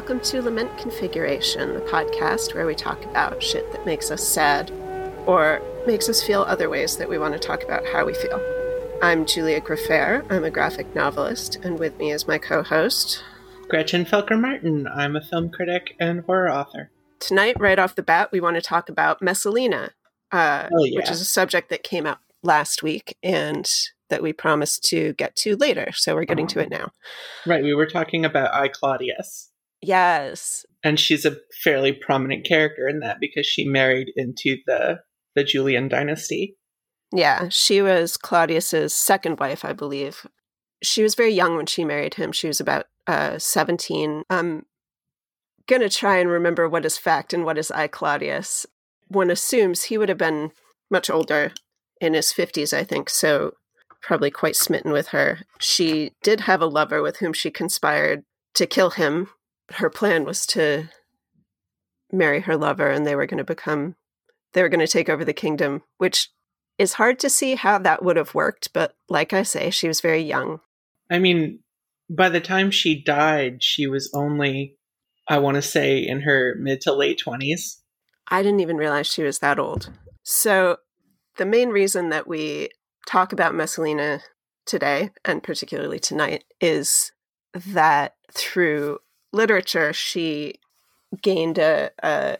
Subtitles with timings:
[0.00, 4.70] welcome to Lament Configuration, the podcast where we talk about shit that makes us sad
[5.26, 8.40] or makes us feel other ways that we want to talk about how we feel.
[9.02, 10.24] I'm Julia Gfrörer.
[10.32, 13.22] I'm a graphic novelist, and with me is my co host,
[13.68, 14.88] Gretchen Felker Martin.
[14.88, 16.90] I'm a film critic and horror author.
[17.18, 19.90] Tonight, right off the bat, we want to talk about Messalina,
[20.32, 20.96] uh, Oh, yeah.
[20.96, 23.70] which is a subject that came out last week and
[24.08, 25.92] that we promised to get to later.
[25.92, 26.90] So we're getting to it now.
[27.44, 29.49] Right, we were talking about I Claudius,
[29.82, 30.64] Yes.
[30.82, 35.00] and she's a fairly prominent character in that because she married into the
[35.34, 36.56] the Julian dynasty.
[37.12, 40.26] Yeah, she was Claudius's second wife, I believe.
[40.82, 42.32] She was very young when she married him.
[42.32, 44.22] She was about uh, 17.
[44.30, 44.66] I'm
[45.66, 48.66] going to try and remember what is fact and what is I Claudius.
[49.08, 50.52] One assumes he would have been
[50.90, 51.52] much older
[52.00, 53.54] in his 50s, I think, so
[54.02, 55.40] probably quite smitten with her.
[55.58, 59.28] She did have a lover with whom she conspired to kill him.
[59.74, 60.88] Her plan was to
[62.12, 63.96] marry her lover and they were going to become
[64.52, 66.30] they were going to take over the kingdom, which
[66.78, 70.00] is hard to see how that would have worked, but like I say, she was
[70.00, 70.60] very young.
[71.10, 71.60] I mean,
[72.08, 74.76] by the time she died, she was only,
[75.28, 77.76] I want to say, in her mid to late 20s.
[78.28, 79.90] I didn't even realize she was that old.
[80.22, 80.78] So,
[81.36, 82.70] the main reason that we
[83.06, 84.20] talk about Messalina
[84.66, 87.12] today, and particularly tonight, is
[87.54, 88.98] that through
[89.32, 90.54] literature, she
[91.22, 92.38] gained a, a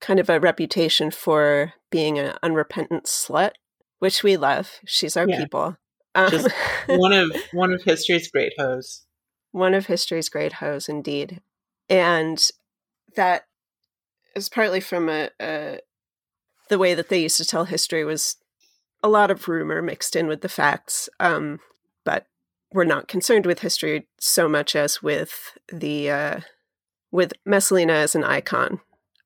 [0.00, 3.52] kind of a reputation for being an unrepentant slut,
[3.98, 4.78] which we love.
[4.86, 5.38] She's our Yeah.
[5.38, 5.76] people.
[6.14, 6.50] Um, Just
[6.88, 9.04] one of one of history's great hoes.
[9.52, 11.40] one of history's great hoes indeed
[11.88, 12.50] and
[13.16, 13.44] that
[14.36, 15.80] is partly from a, a
[16.68, 18.36] the way that they used to tell history was
[19.02, 21.60] a lot of rumor mixed in with the facts um,
[22.72, 26.40] we're not concerned with history so much as with the uh,
[27.10, 28.80] with messalina as an icon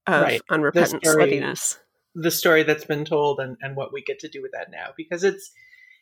[0.07, 0.43] of Right.
[0.51, 1.79] unrepentant story- sluttiness
[2.15, 4.91] the story that's been told and, and what we get to do with that now
[4.97, 5.51] because it's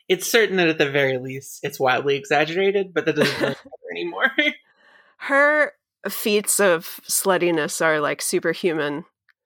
[0.08, 3.70] it's certain that at the very least it's wildly exaggerated but that doesn't really matter
[3.92, 4.30] anymore
[5.18, 5.72] her
[6.08, 9.04] feats of sluttiness are like superhuman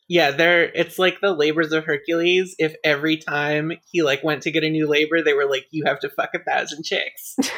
[0.09, 2.55] yeah they're it's like the labors of hercules.
[2.59, 5.85] If every time he like went to get a new labor they were like you
[5.87, 7.37] have to fuck a thousand chicks.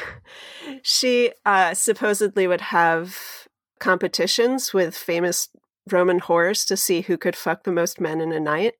[0.82, 3.46] She uh, supposedly would have
[3.78, 5.48] competitions with famous
[5.90, 8.74] Roman whores to see who could fuck the most men in a night,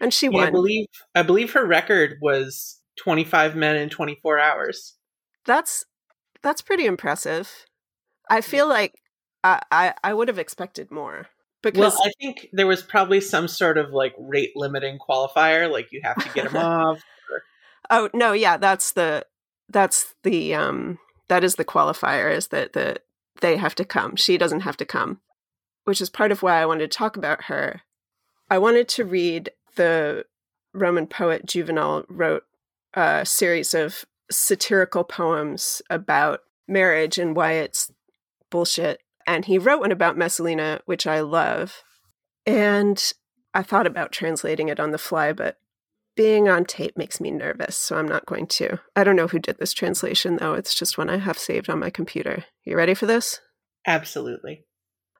[0.00, 4.96] and she Yeah, i believe i believe her record was 25 men in 24 hours.
[5.44, 5.84] That's
[6.42, 7.66] that's pretty impressive.
[8.30, 8.94] I feel like
[9.42, 11.28] I I, I would have expected more
[11.62, 15.92] because well i think there was probably some sort of like rate limiting qualifier like
[15.92, 17.02] you have to get them off
[17.90, 19.24] oh no yeah that's the
[19.68, 22.96] that's the um that is the qualifier is that the
[23.40, 24.14] they have to come.
[24.14, 25.20] She doesn't have to come
[25.84, 27.82] which is part of why i wanted to talk about her.
[28.48, 30.26] I wanted to read the
[30.74, 32.44] roman poet juvenal wrote
[32.94, 37.90] a series of satirical poems about marriage and why it's
[38.50, 41.82] bullshit and he wrote one about messalina which i love
[42.46, 43.12] and
[43.54, 45.56] i thought about translating it on the fly but
[46.14, 48.78] being on tape makes me nervous, so I'm not going to.
[48.94, 50.52] I don't know who did this translation, though.
[50.52, 52.44] It's just one I have saved on my computer.
[52.64, 53.40] You ready for this?
[53.86, 54.64] absolutely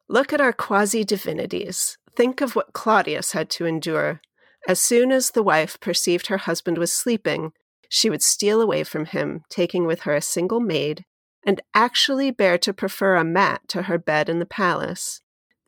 [0.08, 1.96] Look at our quasi divinities.
[2.14, 4.20] Think of what Claudius had to endure.
[4.68, 7.52] As soon as the wife perceived her husband was sleeping,
[7.88, 11.04] she would steal away from him, taking with her a single maid,
[11.44, 15.20] and actually bear to prefer a mat to her bed in the palace.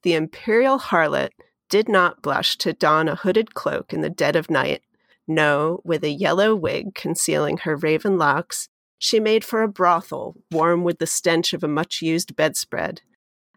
[0.03, 1.31] The imperial harlot
[1.69, 4.83] did not blush to don a hooded cloak in the dead of night.
[5.27, 8.69] No, with a yellow wig concealing her raven locks,
[8.99, 13.03] she made for a brothel warm with the stench of a much used bedspread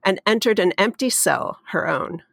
[0.04, 2.24] and entered an empty cell, her own.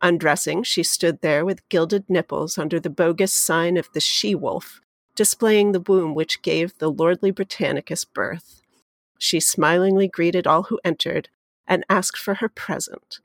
[0.00, 4.80] Undressing, she stood there with gilded nipples under the bogus sign of the she wolf,
[5.14, 8.61] displaying the womb which gave the lordly Britannicus birth.
[9.22, 11.28] She smilingly greeted all who entered
[11.64, 13.20] and asked for her present.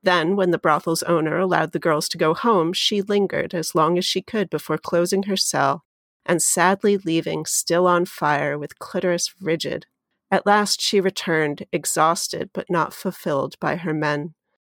[0.00, 3.98] Then, when the brothel's owner allowed the girls to go home, she lingered as long
[3.98, 5.84] as she could before closing her cell
[6.24, 9.86] and sadly leaving still on fire with clitoris rigid.
[10.30, 14.34] At last she returned, exhausted but not fulfilled by her men,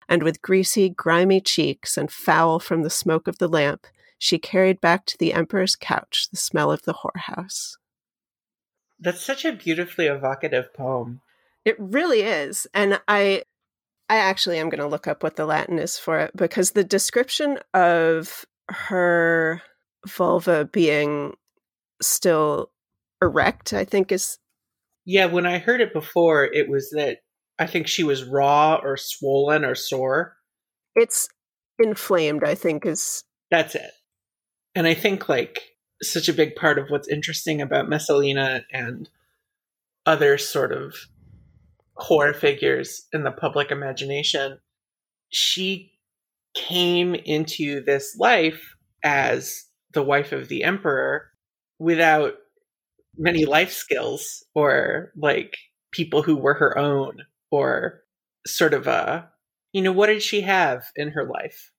[0.08, 3.86] and with greasy, grimy cheeks and foul from the smoke of the lamp,
[4.16, 7.76] she carried back to the emperor's couch the smell of the whorehouse.
[9.02, 11.20] That's such a beautifully evocative poem
[11.64, 12.66] It really is.
[12.72, 13.44] And I
[14.08, 16.84] I actually am going to look up what the Latin is for it because the
[16.84, 19.62] description of her
[20.06, 21.34] vulva being
[22.02, 22.70] still
[23.22, 24.38] erect, I think is
[25.04, 27.18] Yeah, when I heard it before, it was that
[27.58, 30.36] I think she was raw or swollen or sore.
[30.94, 31.28] It's
[31.78, 33.24] inflamed, I think, is.
[33.50, 33.90] That's it.
[34.74, 35.60] And I think, like,
[36.02, 39.08] such a big part of what's interesting about Messalina and
[40.06, 40.94] other sort of
[41.94, 44.58] core figures in the public imagination,
[45.28, 45.92] she
[46.54, 51.30] came into this life as the wife of the emperor
[51.78, 52.34] without
[53.16, 55.56] many life skills or like
[55.90, 57.18] people who were her own
[57.50, 58.02] or
[58.46, 59.28] sort of a
[59.72, 61.71] you know what did she have in her life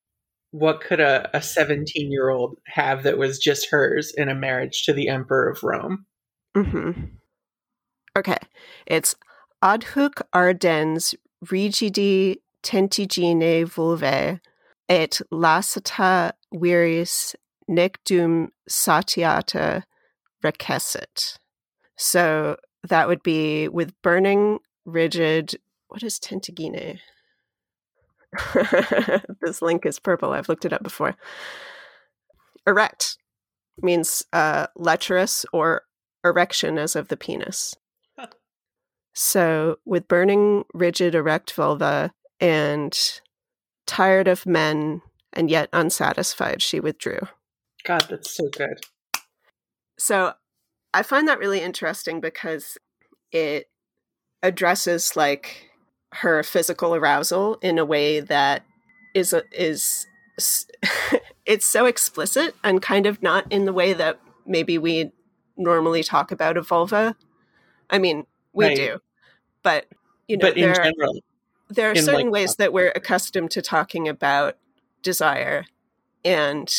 [0.53, 4.93] what could a 17 year old have that was just hers in a marriage to
[4.93, 6.05] the emperor of rome
[6.55, 7.05] mm-hmm.
[8.17, 8.37] okay
[8.85, 9.15] it's
[9.63, 11.15] adhuc ardens
[11.45, 14.39] rigidi tentigine vulvae
[14.89, 17.35] et lasata viris
[17.67, 19.83] nec dum satiata
[20.43, 21.37] recessit.
[21.97, 22.57] So
[22.87, 25.55] that would be with burning, rigid.
[25.87, 26.99] What is tentigine?
[29.41, 30.31] this link is purple.
[30.31, 31.15] I've looked it up before.
[32.65, 33.17] Erect
[33.81, 35.83] means uh, lecherous or
[36.23, 37.75] erection as of the penis.
[39.15, 42.97] So, with burning, rigid, erect vulva and
[43.85, 45.01] tired of men
[45.33, 47.19] and yet unsatisfied, she withdrew.
[47.83, 48.79] God, that's so good.
[49.99, 50.33] So
[50.93, 52.77] I find that really interesting because
[53.31, 53.67] it
[54.41, 55.69] addresses like
[56.15, 58.63] her physical arousal in a way that
[59.13, 60.07] is a, is
[61.45, 65.11] it's so explicit and kind of not in the way that maybe we
[65.57, 67.15] normally talk about a vulva.
[67.89, 68.75] I mean, we right.
[68.75, 68.99] do,
[69.61, 69.85] but
[70.27, 71.19] you know, but in there, general,
[71.69, 74.57] there are certain like, ways that we're accustomed to talking about
[75.01, 75.65] desire,
[76.23, 76.73] and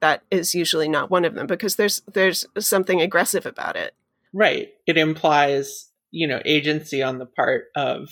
[0.00, 3.94] that is usually not one of them because there's there's something aggressive about it.
[4.32, 4.68] Right.
[4.86, 8.08] It implies, you know, agency on the part of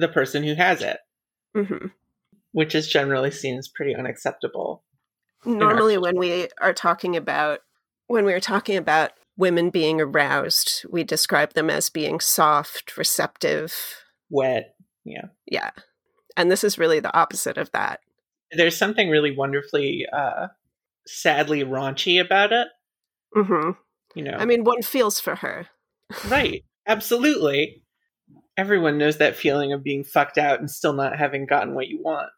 [0.00, 0.98] the person who has it,
[1.56, 1.86] mm-hmm.
[2.52, 4.84] which is generally seen as pretty unacceptable.
[5.44, 7.60] Normally, when we are talking about
[8.08, 13.74] when we are talking about women being aroused, we describe them as being soft, receptive,
[14.28, 14.74] wet.
[15.04, 15.26] Yeah.
[15.46, 15.70] Yeah.
[16.36, 18.00] And this is really the opposite of that.
[18.52, 20.48] There's something really wonderfully uh,
[21.06, 22.68] sadly raunchy about it.
[23.36, 23.70] Mm-hmm.
[24.14, 25.68] You know, I mean, one feels for her.
[26.28, 26.64] right.
[26.86, 27.82] Absolutely.
[28.56, 32.00] Everyone knows that feeling of being fucked out and still not having gotten what you
[32.02, 32.30] want.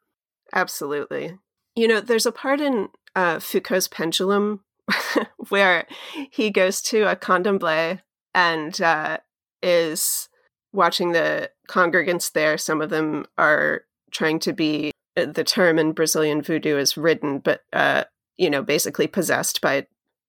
[0.52, 1.38] Absolutely.
[1.74, 4.60] You know, there's a part in uh, Foucault's Pendulum
[5.48, 5.86] where
[6.30, 8.00] he goes to a candomblé
[8.34, 9.18] and uh,
[9.62, 10.28] is
[10.72, 12.58] watching the congregants there.
[12.58, 17.38] Some of them are trying to be uh, the term in Brazilian voodoo is ridden,
[17.38, 18.04] but uh,
[18.36, 19.86] you know, basically possessed by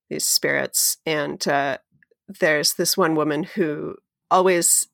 [0.09, 0.97] these spirits.
[1.05, 1.77] And uh,
[2.27, 3.95] there's this one woman who
[4.29, 4.87] always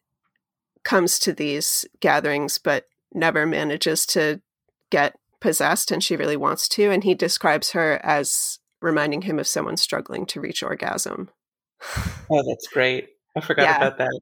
[0.84, 4.42] comes to these gatherings, but never manages to
[4.90, 6.92] get possessed, and she really wants to.
[6.92, 11.30] And he describes her as reminding him of someone struggling to reach orgasm.
[12.32, 13.10] Oh, that's great.
[13.36, 13.78] I forgot yeah.
[13.78, 14.20] about that.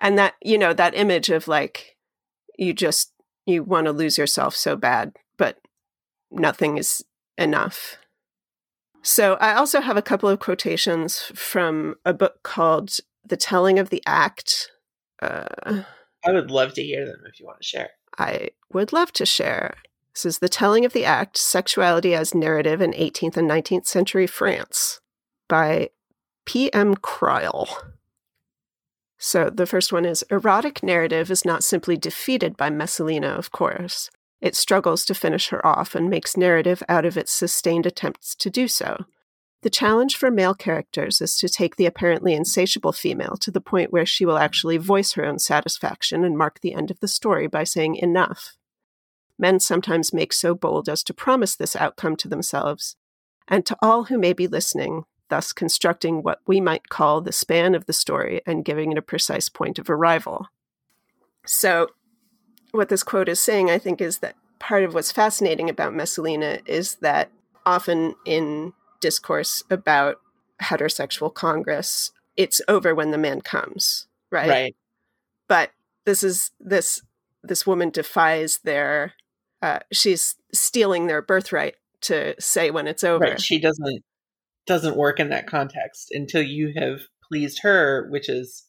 [0.00, 1.98] And that, you know, that image of like,
[2.58, 3.12] you just,
[3.44, 5.58] you want to lose yourself so bad, but
[6.30, 7.04] nothing is
[7.36, 7.98] enough.
[9.02, 13.90] So I also have a couple of quotations from a book called The Telling of
[13.90, 14.70] the Act.
[15.22, 15.82] Uh,
[16.24, 17.90] I would love to hear them if you want to share.
[18.18, 19.76] I would love to share.
[20.14, 24.26] This is The Telling of the Act Sexuality as Narrative in 18th and 19th Century
[24.26, 25.00] France
[25.48, 25.90] by
[26.44, 26.96] P.M.
[26.96, 27.68] Cryle.
[29.16, 34.10] So the first one is Erotic narrative is not simply defeated by Messalina, of course.
[34.40, 38.50] It struggles to finish her off and makes narrative out of its sustained attempts to
[38.50, 39.04] do so.
[39.62, 43.92] The challenge for male characters is to take the apparently insatiable female to the point
[43.92, 47.46] where she will actually voice her own satisfaction and mark the end of the story
[47.46, 48.56] by saying enough.
[49.38, 52.96] Men sometimes make so bold as to promise this outcome to themselves,
[53.46, 57.76] and to all who may be listening, thus constructing what we might call the span
[57.76, 60.48] of the story and giving it a precise point of arrival.
[61.46, 61.88] So,
[62.72, 66.58] what this quote is saying, I think, is that part of what's fascinating about Messalina
[66.66, 67.30] is that
[67.64, 68.72] often in
[69.02, 70.16] discourse about
[70.62, 74.48] heterosexual congress, it's over when the man comes, right?
[74.48, 74.76] Right.
[75.48, 75.72] But
[76.06, 77.02] this is this
[77.42, 79.12] this woman defies their
[79.60, 83.24] uh, she's stealing their birthright to say when it's over.
[83.24, 83.40] Right.
[83.40, 84.02] She doesn't
[84.66, 88.64] doesn't work in that context until you have pleased her, which is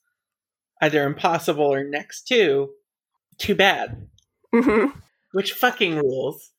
[0.81, 2.69] either impossible or next to
[3.37, 4.07] too bad.
[4.53, 4.97] Mm-hmm.
[5.31, 6.51] Which fucking rules.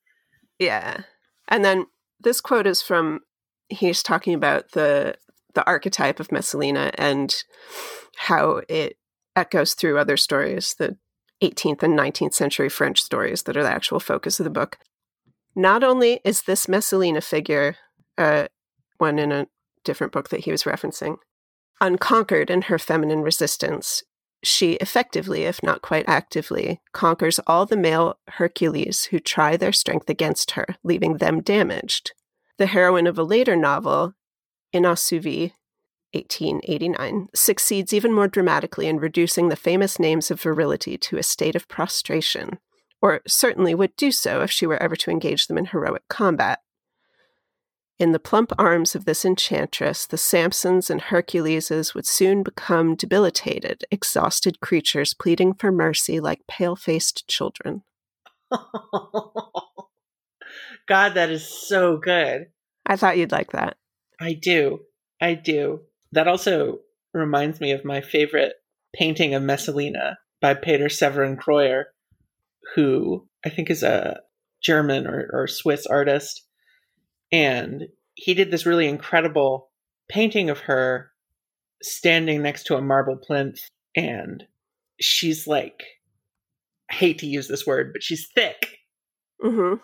[0.59, 1.03] Yeah.
[1.49, 1.87] And then
[2.21, 3.21] this quote is from
[3.69, 5.17] he's talking about the
[5.55, 7.33] the archetype of Messalina and
[8.17, 8.97] how it
[9.37, 10.75] echoes through other stories.
[10.79, 10.97] The
[11.43, 14.79] 18th and 19th century French stories that are the actual focus of the book.
[15.55, 17.77] Not only is this Messalina figure,
[18.19, 18.49] uh,
[18.99, 19.47] one in a
[19.85, 21.17] different book that he was referencing,
[21.81, 24.03] unconquered in her feminine resistance,
[24.43, 30.09] she effectively, if not quite actively, conquers all the male Hercules who try their strength
[30.09, 32.13] against her, leaving them damaged.
[32.59, 34.15] The heroine of a later novel,
[34.73, 35.53] Inasouvi,
[36.13, 41.57] 1889, succeeds even more dramatically in reducing the famous names of virility to a state
[41.57, 42.59] of prostration,
[43.03, 46.61] or certainly would do so if she were ever to engage them in heroic combat.
[47.99, 53.85] In the plump arms of this enchantress, the Samsons and Herculeses would soon become debilitated,
[53.91, 57.83] exhausted creatures pleading for mercy like pale faced children.
[60.87, 62.47] God, that is so good.
[62.87, 63.77] I thought you'd like that.
[64.21, 64.81] I do.
[65.21, 65.81] I do.
[66.13, 66.79] That also
[67.13, 68.55] reminds me of my favorite
[68.95, 71.85] painting of Messalina by Peter Severin Krøyer,
[72.75, 74.21] who I think is a
[74.63, 76.43] German or, or Swiss artist.
[77.33, 79.71] And he did this really incredible
[80.09, 81.11] painting of her
[81.83, 83.61] standing next to a marble plinth.
[83.97, 84.45] And
[85.01, 85.83] she's like,
[86.91, 88.79] I hate to use this word, but she's thick.
[89.43, 89.81] Mm-hmm.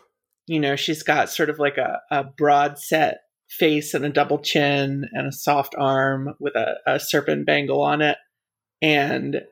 [0.51, 4.41] You know, she's got sort of like a, a broad set face and a double
[4.41, 8.19] chin and a soft arm with a, a serpent bangle on it.
[8.83, 9.43] And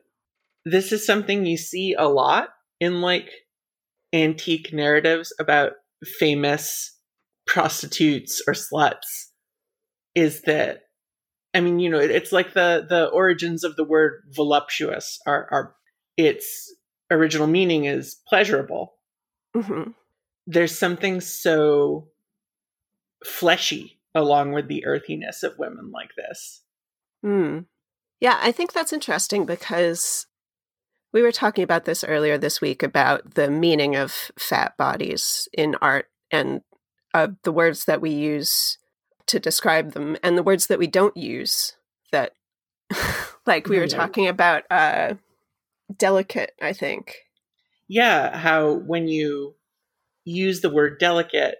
[0.65, 2.49] this is something you see a lot
[2.81, 3.29] in like
[4.11, 5.71] antique narratives about
[6.19, 6.97] famous
[7.47, 9.27] prostitutes or sluts
[10.15, 10.81] is that
[11.53, 15.75] I mean, you know, it's like the the origins of the word voluptuous are are
[16.17, 16.75] its
[17.09, 18.95] original meaning is pleasurable.
[19.55, 19.91] Mm-hmm.
[20.51, 22.07] There's something so
[23.23, 26.63] fleshy along with the earthiness of women like this.
[27.23, 27.65] Mm.
[28.19, 30.25] Yeah, I think that's interesting because
[31.13, 35.75] we were talking about this earlier this week about the meaning of fat bodies in
[35.83, 36.61] art and
[37.13, 38.79] uh, the words that we use
[39.27, 41.75] to describe them and the words that we don't use
[42.11, 42.33] that
[43.45, 45.13] like we were talking about uh
[45.95, 47.17] delicate i think
[47.87, 49.53] yeah how when you
[50.25, 51.55] use the word delicate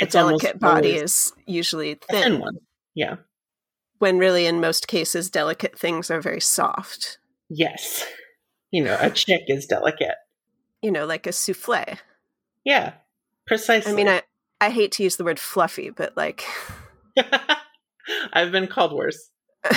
[0.00, 2.22] a delicate body is usually thin.
[2.22, 2.40] thin.
[2.40, 2.56] one
[2.94, 3.16] yeah.
[3.98, 7.18] When really in most cases delicate things are very soft.
[7.50, 8.06] Yes.
[8.70, 10.14] You know a chick is delicate.
[10.82, 11.98] You know like a souffle
[12.64, 12.92] yeah
[13.46, 14.22] precisely i mean i
[14.60, 16.44] i hate to use the word fluffy but like
[18.32, 19.30] i've been called worse.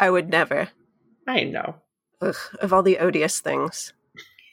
[0.00, 0.70] I would never.
[1.28, 1.76] I know.
[2.22, 3.92] Ugh, of all the odious things.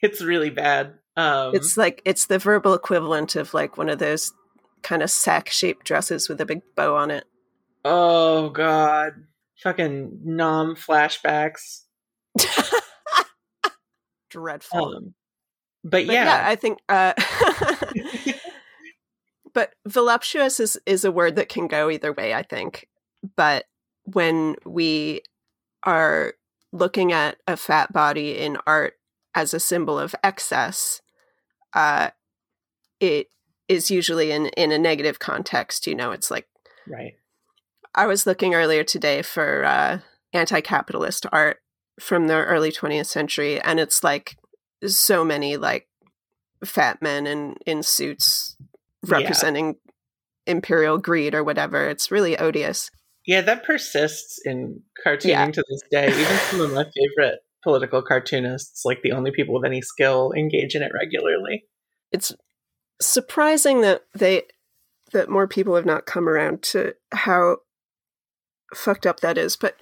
[0.01, 4.31] It's really bad um, it's like it's the verbal equivalent of like one of those
[4.83, 7.25] kind of sack shaped dresses with a big bow on it.
[7.83, 9.13] Oh god.
[9.57, 11.81] Fucking nom flashbacks.
[14.29, 14.95] Dreadful.
[14.95, 15.13] Um,
[15.83, 16.25] but, but yeah.
[16.25, 16.43] yeah.
[16.47, 17.13] I think uh
[19.53, 22.87] but voluptuous is is a word that can go either way, I think.
[23.35, 23.65] But
[24.03, 25.21] when we
[25.81, 26.33] are
[26.71, 28.93] looking at a fat body in art
[29.33, 31.01] as a symbol of excess,
[31.73, 32.09] uh,
[32.99, 33.27] it
[33.67, 35.87] is usually in in a negative context.
[35.87, 36.47] You know, it's like
[36.87, 37.13] right.
[37.95, 39.99] I was looking earlier today for uh,
[40.33, 41.57] anti-capitalist art
[41.99, 44.37] from the early 20th century, and it's like
[44.85, 45.87] so many like
[46.63, 48.55] fat men in in suits
[49.05, 50.53] representing yeah.
[50.53, 51.87] imperial greed or whatever.
[51.89, 52.89] It's really odious.
[53.25, 55.51] Yeah, that persists in cartooning yeah.
[55.51, 56.07] to this day.
[56.07, 60.73] Even some of my favorite political cartoonists, like the only people with any skill, engage
[60.73, 61.65] in it regularly.
[62.13, 62.33] It's
[63.01, 64.43] surprising that they
[65.11, 67.57] that more people have not come around to how
[68.73, 69.57] fucked up that is.
[69.57, 69.75] But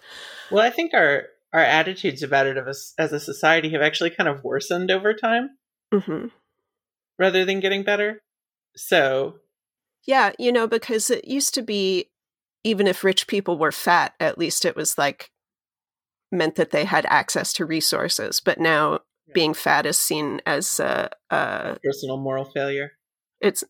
[0.50, 4.27] well, I think our our attitudes about it as, as a society have actually kind
[4.27, 5.51] of worsened over time,
[5.94, 6.30] mm-hmm.
[7.20, 8.24] rather than getting better.
[8.75, 9.36] So,
[10.08, 12.10] yeah, you know, because it used to be,
[12.63, 15.30] even if rich people were fat, at least it was like
[16.32, 18.39] meant that they had access to resources.
[18.39, 19.00] But now
[19.34, 22.91] being fat is seen as a, a personal moral failure
[23.41, 23.63] it's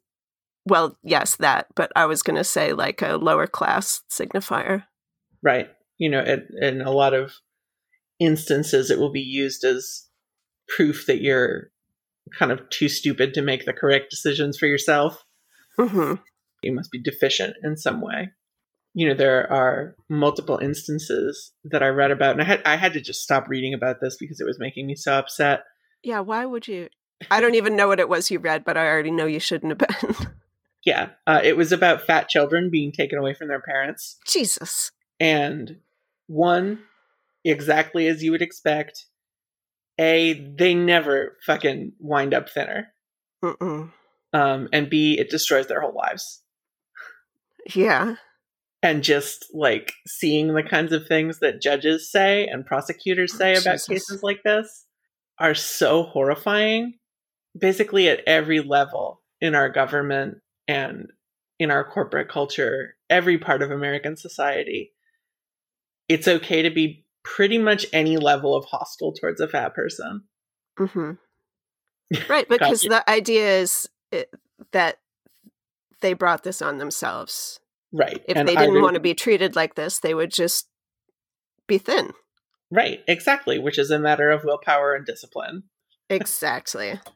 [0.67, 4.83] well, yes, that, but I was going to say like a lower class signifier.
[5.43, 5.69] Right.
[5.99, 7.33] You know, in, in a lot of
[8.19, 10.07] instances, it will be used as
[10.67, 11.69] proof that you're
[12.39, 15.23] kind of too stupid to make the correct decisions for yourself.
[15.77, 16.15] Mm-hmm.
[16.63, 18.31] You must be deficient in some way.
[18.97, 22.93] You know, there are multiple instances that I read about, and I had I had
[22.93, 25.65] to just stop reading about this because it was making me so upset.
[26.01, 26.87] Yeah, why would you?
[27.29, 29.79] I don't even know what it was you read, but I already know you shouldn't
[29.79, 30.15] have been.
[30.85, 34.17] yeah, uh, it was about fat children being taken away from their parents.
[34.27, 34.91] Jesus.
[35.19, 35.77] And
[36.27, 36.79] one,
[37.43, 39.05] exactly as you would expect,
[39.99, 42.87] A, they never fucking wind up thinner.
[43.43, 43.91] Mm-mm.
[44.33, 46.41] Um, and B, it destroys their whole lives.
[47.73, 48.15] Yeah.
[48.85, 53.77] And just like seeing the kinds of things that judges say and prosecutors say about
[53.77, 53.87] Jesus.
[53.87, 54.85] cases like this
[55.39, 56.99] are so horrifying.
[57.57, 60.37] Basically, at every level in our government
[60.67, 61.07] and
[61.57, 64.93] in our corporate culture, every part of American society,
[66.07, 70.25] it's okay to be pretty much any level of hostile towards a fat person.
[70.77, 71.13] hmm
[72.29, 74.31] Right, because the idea is it,
[74.73, 74.99] that
[76.01, 77.59] they brought this on themselves.
[77.95, 78.21] Right.
[78.27, 80.67] If And they didn't want to be treated like this, they would just
[81.65, 82.11] be thin.
[82.69, 85.63] Right, exactly, which is a matter of willpower and discipline.
[86.09, 86.99] Exactly.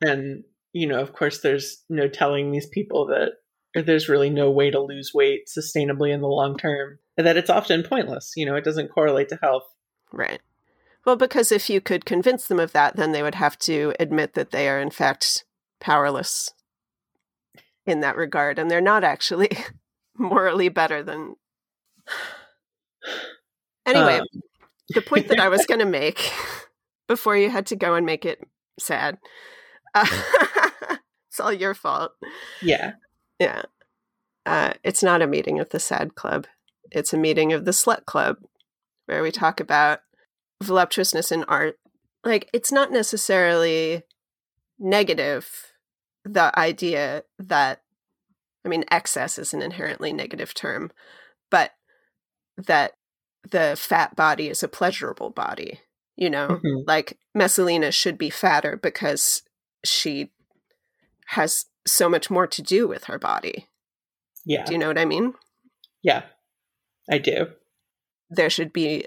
[0.00, 3.32] And, you know, of course, there's no telling these people that
[3.74, 7.50] there's really no way to lose weight sustainably in the long term, and that it's
[7.50, 8.34] often pointless.
[8.36, 9.64] You know, it doesn't correlate to health.
[10.12, 10.40] Right.
[11.04, 14.34] Well, because if you could convince them of that, then they would have to admit
[14.34, 15.44] that they are, in fact,
[15.80, 16.52] powerless
[17.84, 18.56] in that regard.
[18.56, 19.50] And they're not actually
[20.18, 21.36] morally better than.
[23.86, 24.26] Anyway, Um,
[24.90, 26.30] the point that I was going to make
[27.06, 28.38] before you had to go and make it
[28.78, 29.16] sad.
[29.94, 30.06] Uh,
[31.30, 32.12] it's all your fault.
[32.60, 32.92] yeah,
[33.38, 33.62] Yeah.
[34.44, 36.46] Uh, it's not a meeting of the sad club.
[36.90, 38.36] It's a meeting of the slut club
[39.06, 40.00] where we talk about
[40.62, 41.78] voluptuousness in art.
[42.24, 44.02] Like, it's not necessarily
[44.78, 45.50] negative,
[46.24, 47.82] the idea that,
[48.68, 50.90] I mean, excess is an inherently negative term,
[51.50, 51.72] but
[52.58, 52.92] that
[53.50, 55.80] the fat body is a pleasurable body,
[56.16, 56.60] you know?
[56.62, 56.84] Mhm.
[56.86, 59.42] Like, Messalina should be fatter because
[59.86, 60.32] she
[61.28, 63.68] has so much more to do with her body.
[64.44, 65.32] yeah, Do you know what I mean?
[66.02, 66.26] yeah.
[67.10, 67.54] I do.
[68.28, 69.06] There should be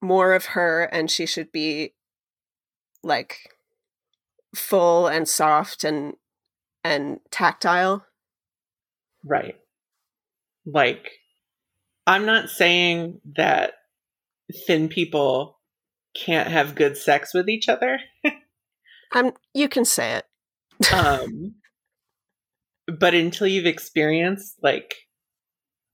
[0.00, 1.94] more of her, and she should be
[3.02, 3.56] like
[4.54, 6.16] full and soft and
[6.84, 8.06] and tactile.
[9.24, 9.56] Right.
[10.66, 11.10] Like,
[12.06, 13.74] I'm not saying that
[14.66, 15.58] thin people
[16.16, 17.98] can't have good sex with each other.
[19.12, 19.32] I'm.
[19.54, 20.24] You can say it.
[20.92, 21.54] um
[22.86, 24.94] but until you've experienced like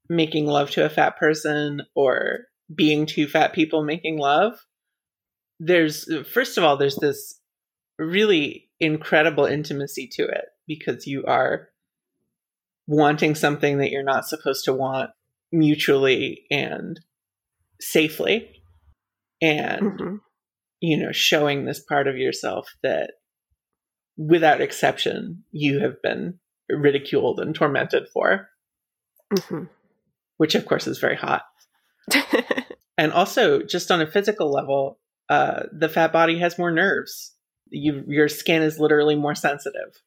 [0.09, 2.41] making love to a fat person or
[2.75, 4.53] being two fat people making love
[5.59, 7.41] there's first of all there's this
[7.99, 11.69] really incredible intimacy to it because you are
[12.87, 15.11] wanting something that you're not supposed to want
[15.53, 17.01] mutually and
[17.81, 18.62] safely
[19.40, 20.20] and Mhm.
[20.81, 23.14] you know, showing this part of yourself that
[24.16, 28.51] without exception you have been ridiculed and tormented for,
[29.33, 29.68] Mhm.
[30.37, 31.44] which of course is very hot.
[32.97, 37.35] And also, just on a physical level, uh, the fat body has more nerves.
[37.68, 40.01] You, your skin is literally more sensitive.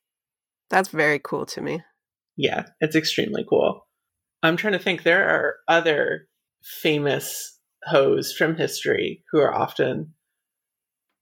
[0.70, 1.84] That's very cool to me.
[2.38, 3.88] Yeah, it's extremely cool.
[4.44, 5.04] I'm trying to think.
[5.04, 6.28] There are other
[6.64, 10.14] famous hoes from history who are often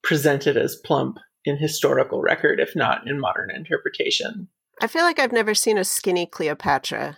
[0.04, 4.50] presented as plump in historical record, if not in modern interpretation.
[4.82, 7.18] I feel like I've never seen a skinny Cleopatra.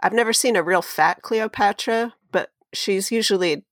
[0.00, 3.64] I've never seen a real fat Cleopatra, but she's usually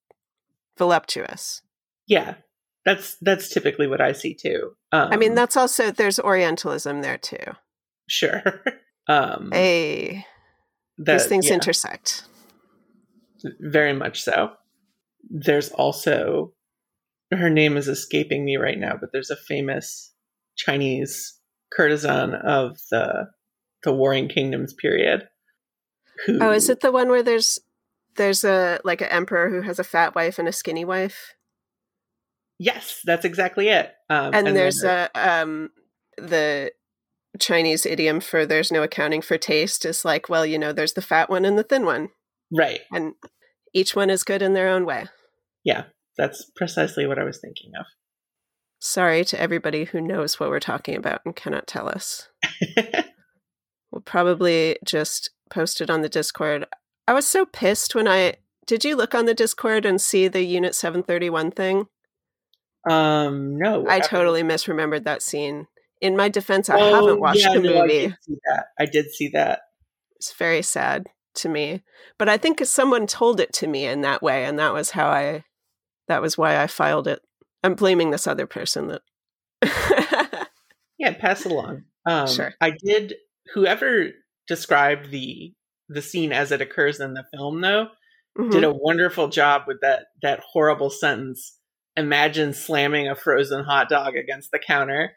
[0.76, 1.62] voluptuous.
[2.08, 2.34] Yeah,
[2.84, 4.72] that's that's typically what I see too.
[4.92, 7.54] Um, I mean, that's also there's Orientalism there too.
[8.08, 8.42] sure.
[9.08, 10.26] um, Hey,
[10.98, 11.54] that- these things yeah.
[11.54, 12.24] intersect.
[13.60, 14.52] Very much so.
[15.28, 16.52] There's also
[17.32, 20.12] her name is escaping me right now, but there's a famous
[20.56, 21.38] Chinese
[21.76, 23.28] courtesan of the
[23.82, 25.28] the Warring Kingdoms period.
[26.24, 27.58] Who, Oh, is it the one where there's
[28.14, 31.34] there's a like an emperor who has a fat wife and a skinny wife,
[32.58, 33.92] Yes, that's exactly it.
[34.08, 35.70] Um, and, then there's a um
[36.16, 36.72] the
[37.38, 41.02] Chinese idiom for "there's no accounting for taste" is like, well, you know, there's the
[41.02, 42.10] fat one and the thin one,
[42.52, 42.80] right.
[42.92, 43.14] and
[43.74, 45.06] each one is good in their own way.
[45.64, 45.84] Yeah,
[46.16, 47.86] that's precisely what I was thinking of.
[48.78, 52.28] Sorry to everybody who knows what we're talking about and cannot tell us.
[53.96, 56.66] We'll probably just post it on the Discord.
[57.08, 58.34] I was so pissed when I
[58.66, 61.86] did you look on the Discord and see the Unit 731 thing?
[62.90, 65.66] um, no, I totally misremembered that scene.
[66.00, 67.98] In my defense, I Oh, haven't watched yeah, the no, I movie.
[68.08, 68.66] did see that.
[68.78, 69.60] I did see that.
[70.16, 71.06] It's very sad
[71.36, 71.82] to me.
[72.18, 75.08] But I think someone told it to me in that way, and that was how
[75.08, 75.44] I
[76.08, 77.20] that was why I filed it.
[77.64, 79.02] I'm blaming this other person that
[80.98, 81.84] Yeah, pass it along.
[82.06, 82.54] Um, Sure.
[82.60, 83.14] I did.
[83.54, 84.08] Whoever
[84.48, 85.52] described the
[85.88, 87.88] the scene as it occurs in the film, though,
[88.36, 88.50] Mhm.
[88.50, 91.58] did a wonderful job with that that horrible sentence.
[91.98, 95.16] imagine slamming a frozen hot dog against the counter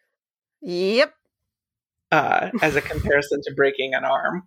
[0.61, 1.13] Yep.
[2.11, 4.43] uh, as a comparison to breaking an arm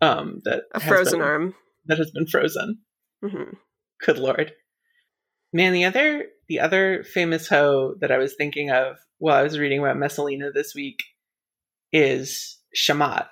[0.00, 1.54] um, that A frozen been- arm.
[1.86, 2.78] that has been frozen.
[3.24, 3.54] Mm-hmm.
[4.04, 4.52] Good lord.
[5.52, 9.58] Man, the other the other famous hoe that I was thinking of while I was
[9.58, 10.98] reading about Messalina this week
[11.92, 13.28] is Shamat,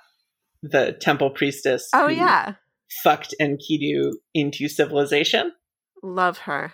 [0.63, 1.89] the temple priestess.
[1.93, 2.55] Oh, who yeah.
[3.03, 5.53] fucked Enkidu into civilization.
[6.03, 6.73] Love her.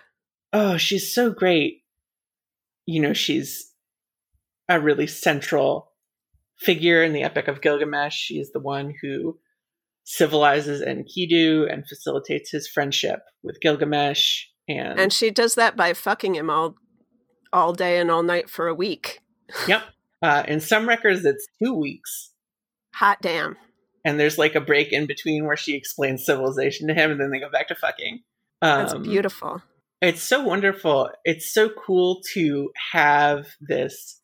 [0.53, 1.81] Oh, she's so great.
[2.85, 3.71] You know, she's
[4.69, 5.91] a really central
[6.57, 8.15] figure in the Epic of Gilgamesh.
[8.15, 9.37] She is the one who
[10.03, 14.45] civilizes Enkidu and facilitates his friendship with Gilgamesh.
[14.67, 16.75] And, And she does that by fucking him all
[17.51, 19.19] all day and all night for a week.
[19.67, 19.81] yep,
[20.21, 22.31] uh, in some records it's two weeks,
[22.93, 23.57] Hot damn.
[24.05, 27.31] and there's like a break in between where she explains civilization to him, and then
[27.31, 28.19] they go back to fucking.
[28.61, 29.63] That's Um, beautiful.
[30.01, 31.09] It's so wonderful.
[31.25, 34.18] It's so cool to have this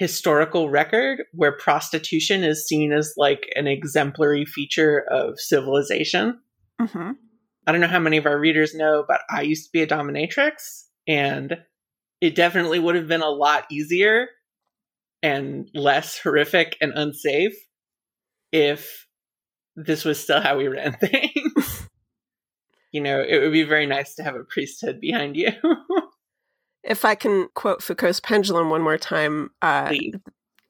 [0.00, 6.40] historical record where prostitution is seen as like an exemplary feature of civilization.
[6.80, 7.10] hmm
[7.66, 9.86] I don't know how many of our readers know, but I used to be a
[9.86, 11.58] dominatrix, and
[12.22, 14.28] it definitely would have been a lot easier
[15.22, 17.54] and less horrific and unsafe
[18.50, 19.06] if
[19.76, 21.86] this was still how we ran things.
[22.92, 25.52] you know, it would be very nice to have a priesthood behind you.
[26.90, 29.94] If I can quote Foucault's pendulum one more time, uh,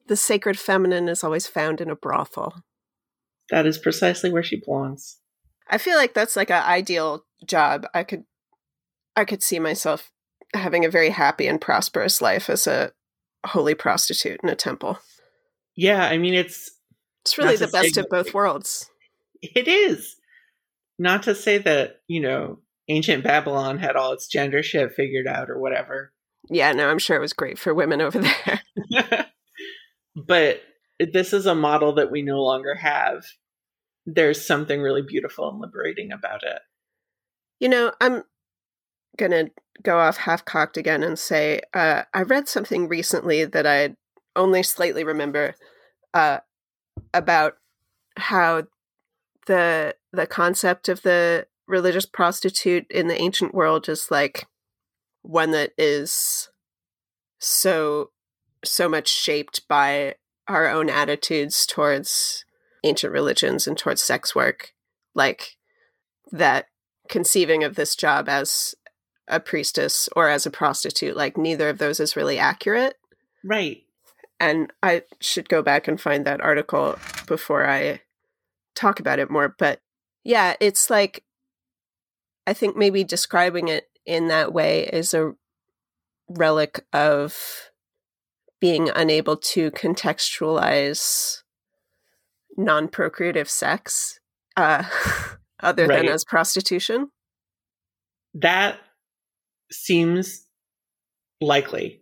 [0.05, 2.61] the sacred feminine is always found in a brothel.
[3.49, 5.17] That is precisely where she belongs.
[5.67, 7.87] I feel like that's like an ideal job.
[7.95, 8.25] I could,
[9.15, 10.11] I could see myself
[10.53, 12.91] having a very happy and prosperous life as a
[13.43, 14.99] holy prostitute in a temple.
[15.75, 16.69] Yeah, I mean it's
[17.25, 18.91] It's really the best of both worlds.
[19.41, 20.17] it is.
[20.99, 25.49] Not to say that, you know, ancient Babylon had all its gender shit figured out
[25.49, 26.13] or whatever.
[26.49, 29.27] Yeah, no, I'm sure it was great for women over there.
[30.15, 30.61] but
[30.99, 33.23] this is a model that we no longer have.
[34.05, 36.59] There's something really beautiful and liberating about it.
[37.59, 38.23] You know, I'm
[39.17, 39.49] gonna
[39.83, 43.95] go off half cocked again and say uh, I read something recently that I
[44.35, 45.55] only slightly remember
[46.13, 46.39] uh,
[47.13, 47.57] about
[48.17, 48.63] how
[49.47, 54.45] the the concept of the religious prostitute in the ancient world is like
[55.23, 56.49] one that is
[57.39, 58.11] so
[58.63, 60.13] so much shaped by
[60.47, 62.45] our own attitudes towards
[62.83, 64.73] ancient religions and towards sex work
[65.15, 65.55] like
[66.31, 66.67] that
[67.09, 68.75] conceiving of this job as
[69.27, 72.95] a priestess or as a prostitute like neither of those is really accurate
[73.43, 73.83] Right.
[74.39, 78.01] and i should go back and find that article before i
[78.75, 79.79] talk about it more but
[80.23, 81.23] yeah it's like
[82.51, 85.31] i think maybe describing it in that way is a
[86.27, 87.35] relic of
[88.59, 91.37] being unable to contextualize
[92.57, 94.19] non-procreative sex
[94.57, 94.83] uh
[95.63, 96.03] other Right.
[96.03, 97.09] than as prostitution
[98.33, 98.79] That
[99.71, 100.47] seems
[101.39, 102.01] likely.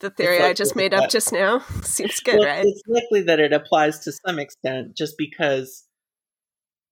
[0.00, 3.22] the theory i just made up that- just now seems good Well, right It's likely
[3.22, 5.84] that it applies to some extent just because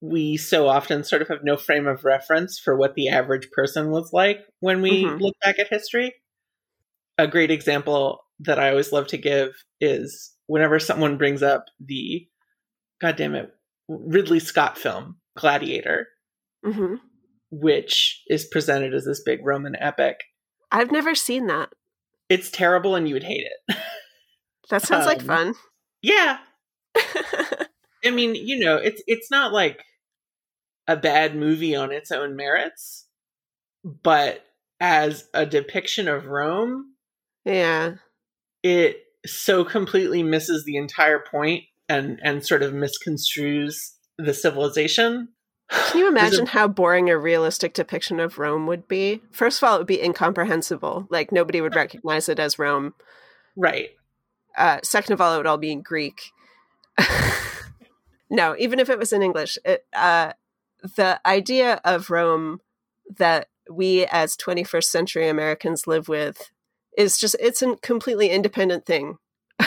[0.01, 3.91] we so often sort of have no frame of reference for what the average person
[3.91, 5.21] was like when we Mhm.
[5.21, 6.15] look back at history.
[7.19, 12.29] A great example that I always love to give is whenever someone brings up the
[13.01, 13.53] goddamn it
[13.89, 16.09] Ridley Scott film Gladiator,
[16.65, 16.97] hmm
[17.51, 20.25] which is presented as this big Roman epic.
[20.73, 21.73] i've never seen that
[22.29, 23.77] It's terrible and you would hate it.
[24.69, 25.55] that sounds like Um, fun
[26.03, 26.39] yeah,
[28.05, 29.85] I mean, you know, it's it's not like
[30.87, 33.07] a bad movie on its own merits,
[33.85, 34.45] but
[34.81, 36.95] as a depiction of Rome,
[37.45, 37.95] yeah
[38.67, 45.29] it so completely misses the entire point and and sort of misconstrues the civilization.
[45.71, 49.23] Can you imagine how boring a realistic depiction of Rome would be?
[49.31, 51.07] First of all, it would be incomprehensible.
[51.11, 52.95] Like nobody would recognize it as Rome.
[53.57, 53.91] Right.
[54.57, 56.33] Uh, second of all, it would all be in Greek.
[58.31, 60.33] no, even if it was in English, it, uh,
[60.97, 62.61] the idea of Rome
[63.19, 66.51] that we as 21st century Americans live with
[66.97, 69.19] is just, it's a completely independent thing.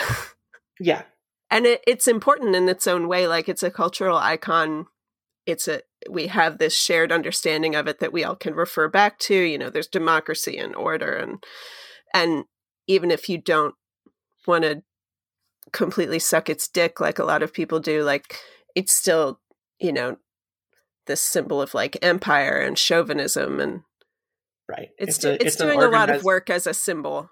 [0.80, 1.02] Yeah.
[1.50, 4.86] and it, it's important in its own way like it's a cultural icon
[5.44, 9.18] it's a we have this shared understanding of it that we all can refer back
[9.18, 11.44] to you know there's democracy and order and
[12.14, 12.44] and
[12.86, 13.74] even if you don't
[14.46, 14.82] want to
[15.72, 18.36] completely suck its dick like a lot of people do like
[18.74, 19.40] it's still
[19.78, 20.16] you know
[21.06, 23.82] this symbol of like empire and chauvinism and
[24.70, 24.90] Right.
[24.98, 27.30] It's it's, do, it's doing a lot of work as a symbol.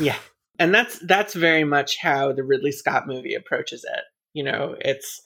[0.00, 0.16] yeah.
[0.56, 4.04] And that's that's very much how the Ridley Scott movie approaches it.
[4.34, 5.20] You know, it's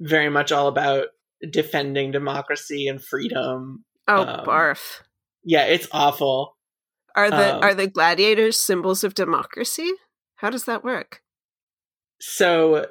[0.00, 1.10] very much all about
[1.48, 3.84] defending democracy and freedom.
[4.08, 5.02] Oh, um, barf.
[5.44, 6.56] Yeah, it's awful.
[7.14, 9.92] Are the um, are the gladiators symbols of democracy?
[10.34, 11.21] How does that work?
[12.24, 12.86] So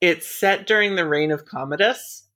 [0.00, 2.26] it's set during the reign of Commodus.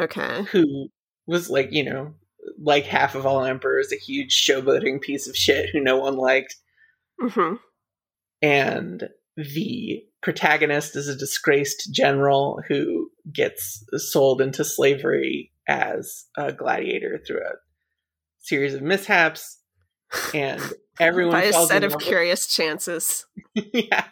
[0.00, 0.44] Okay.
[0.50, 0.88] Who
[1.26, 2.14] was like, you know,
[2.58, 6.56] like half of all emperors, a huge showboating piece of shit who no one liked.
[7.20, 7.56] Mm-hmm.
[8.40, 17.20] And the protagonist is a disgraced general who gets sold into slavery as a gladiator
[17.26, 17.58] through a
[18.38, 19.58] series of mishaps.
[20.34, 20.60] And
[21.00, 22.50] everyone by a set of curious with...
[22.50, 23.26] chances.
[23.54, 24.04] yeah.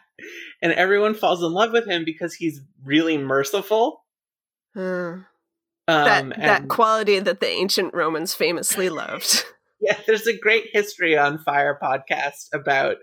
[0.63, 4.05] And everyone falls in love with him because he's really merciful.
[4.77, 5.27] Um,
[5.87, 9.45] that that quality that the ancient Romans famously loved.
[9.83, 12.97] Yeah, there's a great history on Fire podcast about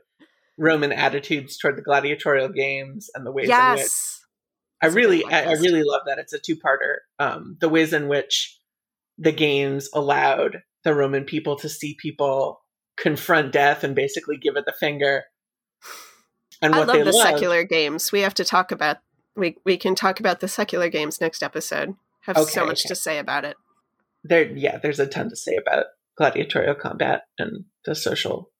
[0.59, 3.79] Roman attitudes toward the gladiatorial games and the ways yes.
[3.79, 6.19] in which I really I, I, really love that.
[6.19, 6.97] It's a two-parter.
[7.17, 8.59] Um, the ways in which
[9.17, 12.61] the games allowed the Roman people to see people
[12.97, 15.23] confront death and basically give it the finger.
[16.61, 18.11] And I love the secular games.
[18.11, 18.97] We have to talk about
[19.35, 21.95] we we can talk about the secular games next episode
[22.27, 22.89] have okay, so much okay.
[22.89, 23.55] to say about it.
[24.23, 25.85] There, yeah, there's a ton to say about
[26.17, 28.51] gladiatorial combat and the social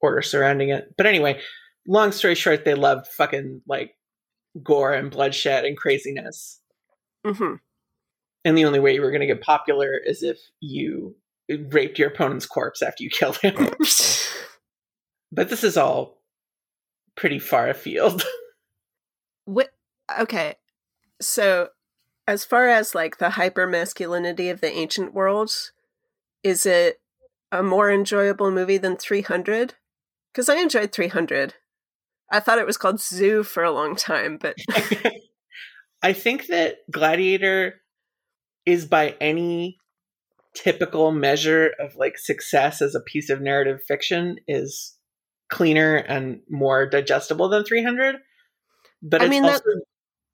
[0.00, 0.94] order surrounding it.
[0.96, 1.40] But anyway,
[1.86, 3.92] long story short, they loved fucking like
[4.62, 6.60] gore and bloodshed and craziness.
[7.26, 7.54] Mm-hmm.
[8.44, 11.16] And the only way you were going to get popular is if you
[11.56, 13.54] raped your opponent's corpse after you killed him.
[13.58, 13.70] Oh,
[15.32, 16.22] but this is all
[17.16, 18.24] pretty far afield.
[19.44, 19.70] what?
[20.18, 20.56] Okay,
[21.20, 21.68] so
[22.26, 25.50] as far as like the hyper masculinity of the ancient world,
[26.42, 27.00] is it
[27.50, 29.74] a more enjoyable movie than 300?
[30.32, 31.54] Because I enjoyed 300.
[32.30, 34.56] I thought it was called Zoo for a long time, but.
[36.02, 37.80] I think that Gladiator
[38.64, 39.78] is by any
[40.54, 44.96] typical measure of like success as a piece of narrative fiction is
[45.50, 48.16] cleaner and more digestible than 300
[49.02, 49.82] but I mean, also that...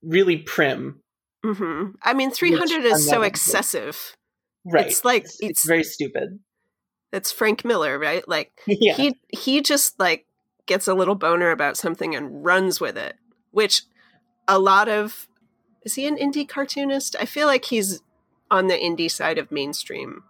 [0.03, 1.01] really prim
[1.45, 1.93] Mm-hmm.
[2.03, 4.17] I mean, 300 is so excessive.
[4.65, 4.87] Right.
[4.87, 6.41] It's like it's, it's, very stupid.
[7.13, 8.27] It's Frank Miller, right?
[8.29, 8.95] Like yeah.
[8.95, 10.27] he he just like
[10.67, 13.17] gets a little boner about something and runs with it,
[13.51, 13.83] which
[14.47, 15.29] a lot of
[15.85, 17.17] is he an indie cartoonist?
[17.21, 18.03] I feel like he's
[18.51, 20.25] on the indie side of mainstream.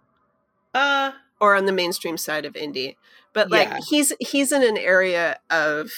[0.73, 2.95] Uh or on the mainstream side of indie.
[3.33, 3.79] But like yeah.
[3.89, 5.91] he's he's in an area of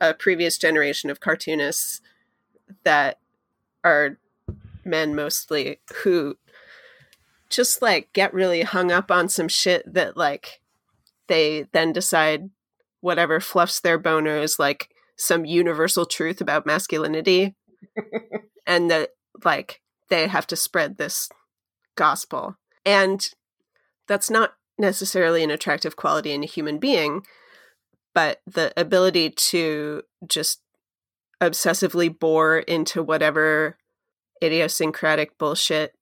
[0.00, 2.00] a previous generation of cartoonists
[2.84, 3.18] that
[3.84, 4.18] are
[4.84, 6.36] men mostly who
[7.48, 10.60] just like get really hung up on some shit that like
[11.28, 12.50] they then decide
[13.00, 17.54] whatever fluffs their boner is like some universal truth about masculinity
[18.66, 19.10] and that
[19.44, 21.28] like they have to spread this
[21.96, 23.30] gospel and
[24.06, 27.24] that's not necessarily an attractive quality in a human being
[28.14, 30.60] but the ability to just
[31.42, 33.76] obsessively bore into whatever
[34.42, 35.94] idiosyncratic bullshit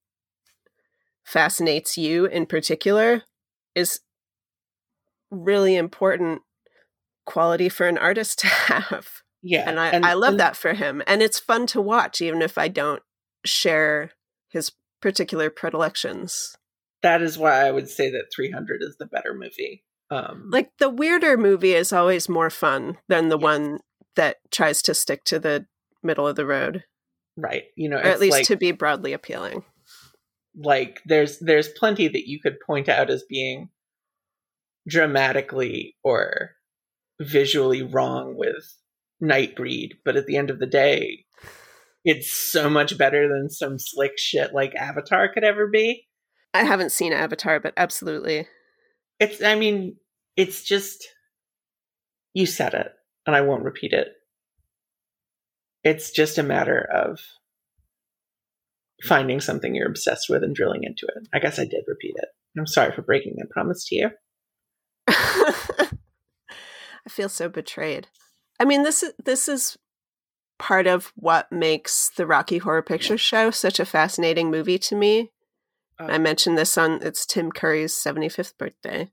[1.24, 3.22] fascinates you in particular
[3.74, 4.00] is
[5.30, 6.42] really important
[7.26, 9.22] quality for an artist to have.
[9.42, 9.68] Yeah.
[9.68, 11.02] And I, and, I love and, that for him.
[11.06, 13.02] And it's fun to watch, even if I don't
[13.44, 14.12] share
[14.48, 16.56] his particular predilections.
[17.02, 19.84] That is why I would say that 300 is the better movie.
[20.10, 23.80] Um, like the weirder movie is always more fun than the one
[24.16, 25.66] that tries to stick to the
[26.02, 26.84] middle of the road.
[27.36, 27.64] Right.
[27.76, 29.64] You know, or at least like, to be broadly appealing.
[30.56, 33.70] Like there's there's plenty that you could point out as being
[34.86, 36.52] dramatically or
[37.20, 38.76] visually wrong with
[39.22, 41.23] Nightbreed, but at the end of the day,
[42.04, 46.06] it's so much better than some slick shit like Avatar could ever be.
[46.52, 48.46] I haven't seen Avatar, but absolutely.
[49.18, 49.96] It's I mean,
[50.36, 51.08] it's just
[52.34, 52.92] you said it
[53.26, 54.08] and I won't repeat it.
[55.82, 57.20] It's just a matter of
[59.02, 61.28] finding something you're obsessed with and drilling into it.
[61.32, 62.28] I guess I did repeat it.
[62.58, 64.10] I'm sorry for breaking that promise to you.
[65.08, 65.90] I
[67.08, 68.08] feel so betrayed.
[68.60, 69.76] I mean, this is this is
[70.58, 75.30] part of what makes the Rocky Horror Picture Show such a fascinating movie to me.
[75.98, 76.06] Oh.
[76.06, 79.10] I mentioned this on it's Tim Curry's 75th birthday.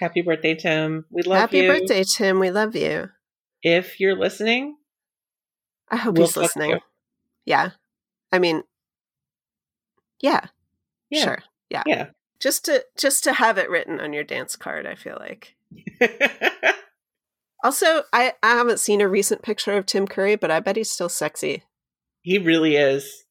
[0.00, 1.04] Happy birthday, Tim.
[1.10, 1.66] We love Happy you.
[1.68, 2.38] Happy birthday, Tim.
[2.38, 3.10] We love you
[3.64, 4.76] if you're listening,
[5.88, 6.78] I hope we'll he's listening.
[7.46, 7.70] Yeah.
[8.30, 8.62] I mean,
[10.20, 10.46] yeah.
[11.08, 11.24] yeah.
[11.24, 11.38] Sure.
[11.70, 11.82] Yeah.
[11.86, 12.06] Yeah.
[12.38, 14.86] just to just to have it written on your dance card.
[14.86, 15.56] I feel like.
[17.64, 20.90] also, I I haven't seen a recent picture of Tim Curry, but I bet he's
[20.90, 21.64] still sexy.
[22.20, 23.24] he really is.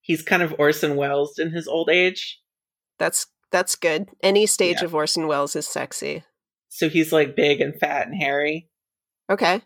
[0.00, 2.40] He's kind of Orson Welles in his old age.
[2.98, 4.08] That's that's good.
[4.22, 4.84] Any stage Yeah.
[4.84, 6.22] of Orson Welles is sexy.
[6.68, 8.68] So he's like big and fat and hairy.
[9.30, 9.62] Okay,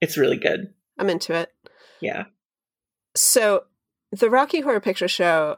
[0.00, 0.72] It's really good.
[0.98, 1.52] I'm into it.
[2.00, 2.24] Yeah.
[3.16, 3.64] So,
[4.12, 5.56] the Rocky Horror Picture Show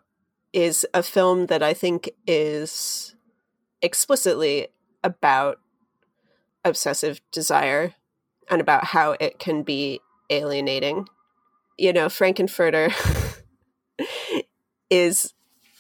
[0.54, 3.14] is a film that I think is
[3.82, 4.68] explicitly
[5.04, 5.58] about
[6.64, 7.94] obsessive desire
[8.50, 10.00] and about how it can be
[10.30, 11.08] alienating.
[11.78, 12.92] You know, Frank-N-Furter
[14.90, 15.34] is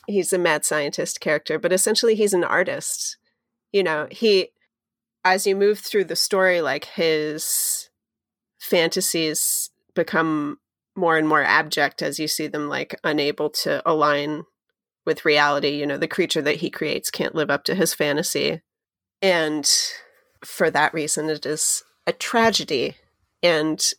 [0.06, 3.16] he's a mad scientist character, but essentially he's an artist.
[3.72, 4.48] You know, he
[5.24, 7.90] as you move through the story like his
[8.58, 10.58] fantasies become
[10.96, 14.44] more and more abject as you see them like unable to align
[15.06, 15.70] with reality.
[15.70, 18.60] You know, the creature that he creates can't live up to his fantasy.
[19.20, 19.68] And
[20.44, 22.96] for that reason, it is a tragedy
[23.42, 23.92] and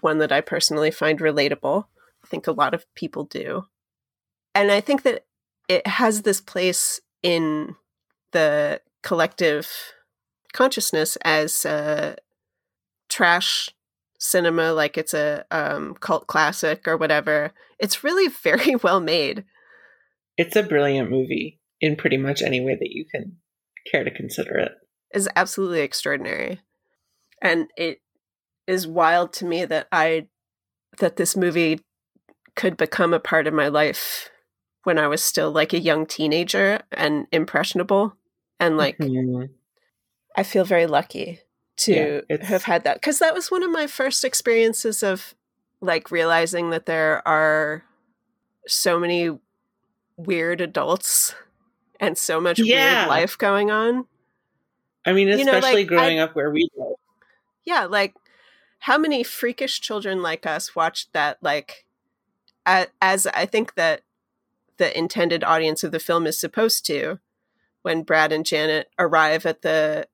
[0.00, 1.84] one that I personally find relatable.
[2.22, 3.66] I think a lot of people do.
[4.54, 5.24] And I think that
[5.68, 7.74] it has this place in
[8.32, 9.68] the collective
[10.52, 12.16] consciousness as uh,
[13.08, 13.70] trash
[14.18, 17.52] cinema, like it's a um, cult classic or whatever.
[17.78, 19.44] It's really very well made.
[20.36, 23.36] It's a brilliant movie in pretty much any way that you can
[23.90, 24.72] care to consider it.
[25.12, 25.18] it.
[25.18, 26.60] is absolutely extraordinary.
[27.44, 28.00] And it
[28.66, 30.26] is wild to me that I
[30.98, 31.80] that this movie
[32.56, 34.30] could become a part of my life
[34.84, 38.16] when I was still like a young teenager and impressionable.
[38.58, 39.50] And like Mhm.
[40.36, 41.40] I feel very lucky
[41.76, 45.34] to Yeah, have had that because that was one of my first experiences of
[45.80, 47.84] like realizing that there are
[48.66, 49.38] so many
[50.16, 51.34] weird adults
[52.00, 53.00] and so much Yeah.
[53.02, 54.06] weird life going on.
[55.04, 56.96] I mean, You know, especially like, growing up where we live.
[57.64, 58.14] Yeah, like
[58.80, 61.84] how many freakish children like us watched that like
[62.66, 64.02] as I think that
[64.76, 67.18] the intended audience of the film is supposed to
[67.82, 70.08] when Brad and Janet arrive at the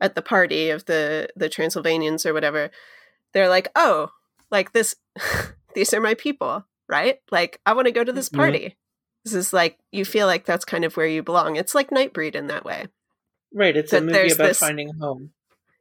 [0.00, 2.70] at the party of the the Transylvanians or whatever.
[3.32, 4.10] They're like, "Oh,
[4.50, 4.94] like this
[5.74, 7.20] these are my people, right?
[7.30, 8.36] Like I want to go to this Mhm.
[8.36, 8.76] party."
[9.24, 11.56] This is like you feel like that's kind of where you belong.
[11.56, 12.86] It's like Nightbreed in that way.
[13.52, 13.76] Right.
[13.76, 15.32] It's a movie about this- finding home.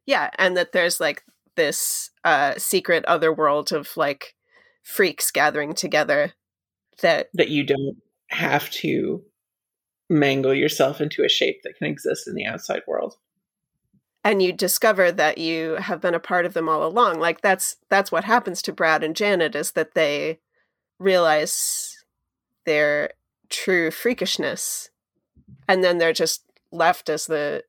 [0.07, 1.23] Yeah, and that there's like
[1.55, 4.33] this uh secret other world of like
[4.81, 6.33] freaks gathering together
[7.01, 7.97] that That you don't
[8.29, 9.21] have to
[10.09, 13.15] mangle yourself into a shape that can exist in the outside world.
[14.23, 17.19] and you discover that you have been a part of them all along.
[17.19, 20.39] Like that's that's what happens to Brad and Janet is that they
[20.99, 21.95] realize
[22.65, 23.11] their
[23.49, 24.89] true freakishness
[25.67, 27.63] and then they're just left as the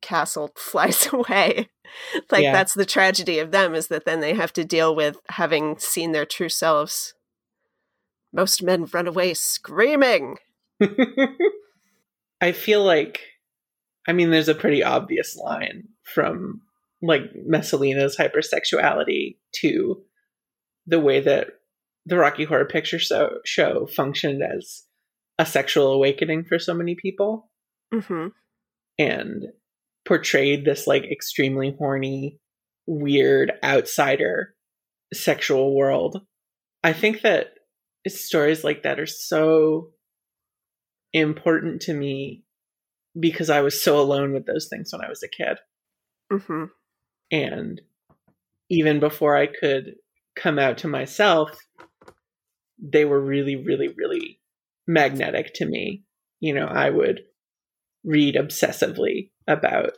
[0.00, 1.68] castle flies away.
[2.30, 2.52] like Yeah.
[2.52, 6.12] that's the tragedy of them is that then they have to deal with having seen
[6.12, 7.14] their true selves.
[8.32, 10.36] Most men run away screaming.
[12.40, 13.20] I feel like,
[14.06, 16.60] I mean, there's a pretty obvious line from
[17.02, 20.02] like Messalina's hypersexuality to
[20.86, 21.48] the way that
[22.04, 24.84] the Rocky Horror Picture Show, show functioned as
[25.38, 27.50] a sexual awakening for so many people
[27.92, 28.28] hmm
[28.98, 29.44] and
[30.06, 32.38] portrayed this like extremely horny,
[32.86, 34.54] weird outsider
[35.12, 36.22] sexual world.
[36.82, 37.48] I think that
[38.08, 39.90] stories like that are so
[41.12, 42.44] important to me
[43.18, 45.58] because I was so alone with those things when I was a kid.
[46.30, 46.64] hmm
[47.30, 47.80] And
[48.70, 49.94] even before I could
[50.36, 51.56] come out to myself,
[52.78, 54.40] they were really, really, really
[54.86, 56.04] magnetic to me.
[56.40, 57.20] You know, I would
[58.06, 59.90] read obsessively about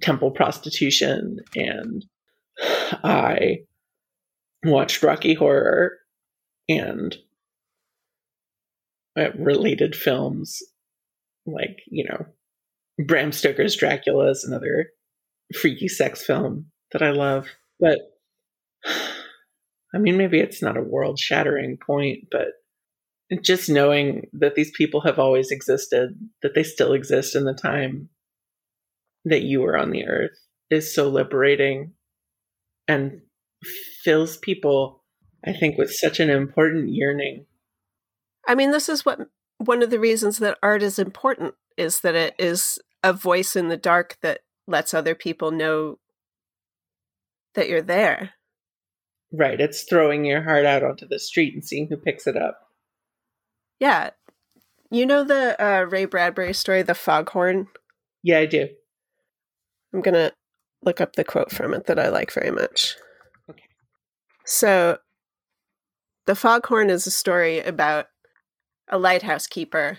[0.00, 2.04] temple prostitution and
[2.60, 3.58] I
[4.64, 5.92] watched Rocky Horror
[6.68, 7.16] and
[9.18, 10.60] uh, related films
[11.46, 12.26] like, you know,
[13.04, 14.88] Bram Stoker's Dracula is another
[15.54, 17.48] freaky sex film that I love.
[17.80, 17.98] But
[19.94, 22.48] I mean, maybe it's not a world shattering point, but
[23.42, 28.08] just knowing that these people have always existed, that they still exist in the time
[29.24, 30.38] that you were on the earth
[30.70, 31.92] is so liberating
[32.86, 33.20] and
[34.02, 35.02] fills people,
[35.44, 37.46] I think, with such an important yearning.
[38.46, 39.20] I mean, this is what
[39.58, 43.68] one of the reasons that art is important is that it is a voice in
[43.68, 45.98] the dark that lets other people know
[47.54, 48.30] that you're there.
[49.32, 49.60] Right.
[49.60, 52.67] It's throwing your heart out onto the street and seeing who picks it up.
[53.80, 54.10] Yeah.
[54.90, 57.68] You know the uh, Ray Bradbury story, The Foghorn?
[58.22, 58.68] Yeah, I do.
[59.92, 60.32] I'm going to
[60.82, 62.96] look up the quote from it that I like very much.
[63.50, 63.64] Okay.
[64.44, 64.98] So,
[66.26, 68.06] The Foghorn is a story about
[68.88, 69.98] a lighthouse keeper,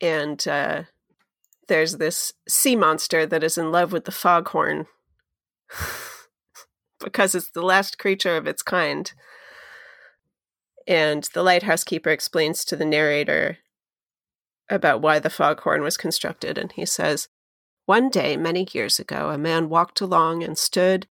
[0.00, 0.82] and uh,
[1.68, 4.86] there's this sea monster that is in love with the foghorn
[7.00, 9.12] because it's the last creature of its kind.
[10.86, 13.58] And the lighthouse keeper explains to the narrator
[14.68, 16.58] about why the foghorn was constructed.
[16.58, 17.28] And he says,
[17.86, 21.06] One day, many years ago, a man walked along and stood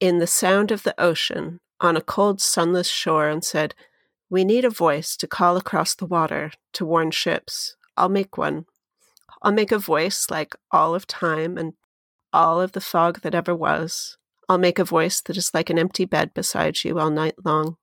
[0.00, 3.74] in the sound of the ocean on a cold, sunless shore and said,
[4.30, 7.76] We need a voice to call across the water to warn ships.
[7.96, 8.66] I'll make one.
[9.42, 11.74] I'll make a voice like all of time and
[12.32, 14.16] all of the fog that ever was.
[14.48, 17.76] I'll make a voice that is like an empty bed beside you all night long,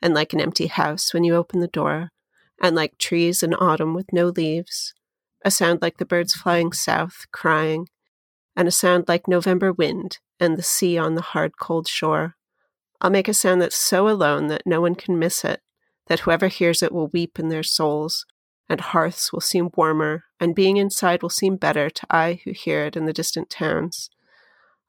[0.00, 2.10] and like an empty house when you open the door,
[2.62, 4.94] and like trees in autumn with no leaves,
[5.44, 7.88] a sound like the birds flying south, crying,
[8.56, 12.36] and a sound like November wind and the sea on the hard, cold shore.
[13.00, 15.60] I'll make a sound that's so alone that no one can miss it,
[16.08, 18.26] that whoever hears it will weep in their souls,
[18.68, 22.84] and hearths will seem warmer, and being inside will seem better to I who hear
[22.86, 24.10] it in the distant towns.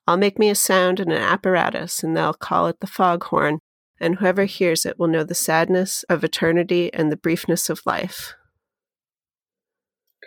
[0.08, 3.60] I'll make me a sound and an apparatus, and they'll call it the foghorn,
[4.00, 8.34] and whoever hears it will know the sadness of eternity and the briefness of life.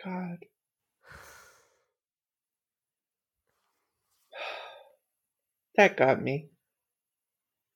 [0.04, 0.38] God.
[5.76, 6.50] That got me.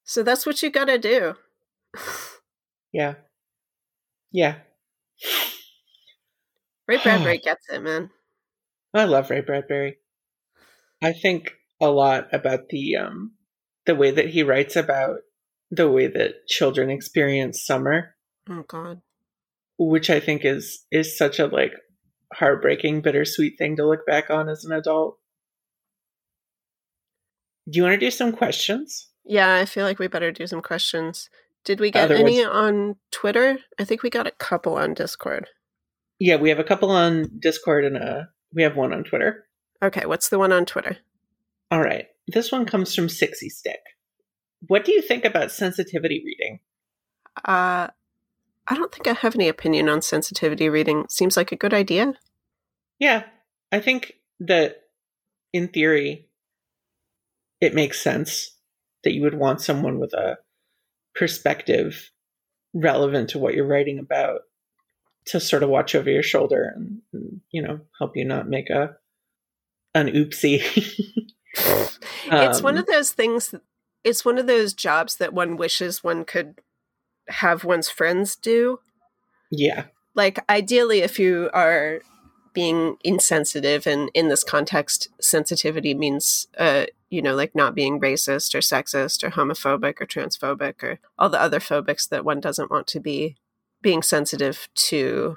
[0.04, 1.34] So that's what you gotta do.
[2.92, 3.14] Yeah.
[4.30, 4.56] Yeah.
[6.88, 8.10] Ray Bradbury gets it, man.
[8.92, 9.96] I love Ray Bradbury.
[11.02, 13.32] I think a lot about the um
[13.84, 15.18] the way that he writes about
[15.70, 18.14] the way that children experience summer,
[18.48, 19.00] Oh god.
[19.78, 21.72] which I think is is such a like
[22.32, 25.18] heartbreaking, bittersweet thing to look back on as an adult.
[27.68, 29.10] Do you want to do some questions?
[29.24, 31.28] Yeah, I feel like we better do some questions.
[31.64, 33.58] Did we get Otherwise- any on Twitter?
[33.78, 35.48] I think we got a couple on Discord.
[36.20, 38.22] Yeah, we have a couple on Discord and uh
[38.54, 39.46] we have one on Twitter.
[39.82, 40.98] Okay, what's the one on Twitter?
[41.70, 42.06] All right.
[42.28, 43.80] This one comes from Sixty Stick.
[44.66, 46.60] What do you think about sensitivity reading?
[47.44, 47.88] Uh
[48.68, 51.06] I don't think I have any opinion on sensitivity reading.
[51.08, 52.14] Seems like a good idea.
[52.98, 53.24] Yeah,
[53.70, 54.82] I think that
[55.52, 56.28] in theory,
[57.60, 58.56] it makes sense
[59.04, 60.38] that you would want someone with a
[61.14, 62.10] perspective
[62.74, 64.40] relevant to what you're writing about
[65.26, 68.68] to sort of watch over your shoulder and, and, you know help you not make
[68.70, 68.96] a
[69.94, 70.60] an oopsie.
[71.54, 73.54] it's one Um, of those things
[74.06, 76.60] it's one of those jobs that one wishes one could
[77.28, 78.78] have one's friends do.
[79.50, 82.00] yeah, Like ideally if you are
[82.54, 88.54] being insensitive and in this context sensitivity means uh you know like not being racist
[88.54, 92.86] or sexist or homophobic or transphobic or all the other phobics that one doesn't want
[92.86, 93.36] to be
[93.82, 95.36] being sensitive to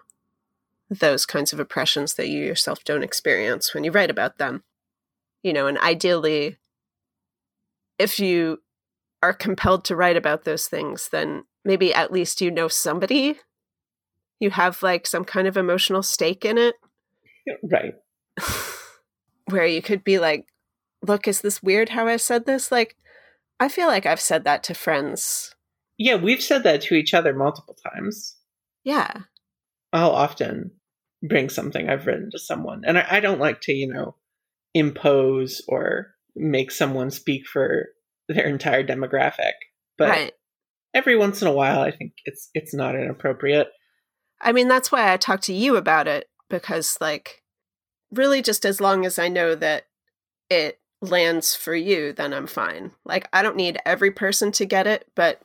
[0.89, 4.63] those kinds of oppressions that you yourself don't experience when you write about them
[5.43, 6.57] you know and ideally
[7.99, 8.59] if you
[9.21, 13.37] are compelled to write about those things then maybe at least you know somebody
[14.39, 16.75] you have like some kind of emotional stake in it
[17.63, 17.93] right.
[19.51, 20.47] where you could be like,
[21.05, 22.71] look, is this weird how I said this?
[22.71, 22.95] Like,
[23.59, 25.55] I feel like I've said that to friends.
[25.97, 28.35] Yeah, we've said that to each other multiple times.
[28.83, 29.11] Yeah.
[29.91, 30.71] I'll often
[31.27, 32.83] bring something I've written to someone.
[32.85, 34.15] And I, I don't like to, you know,
[34.73, 37.87] impose or make someone speak for
[38.27, 39.53] their entire demographic.
[39.97, 40.33] But right.
[40.93, 43.69] every once in a while I think it's it's not inappropriate.
[44.41, 47.43] I mean, that's why I talk to you about it because, like,
[48.11, 49.85] really just as long as I know that
[50.49, 52.91] it lands for you, then I'm fine.
[53.05, 55.41] Like, I don't need every person to get it, but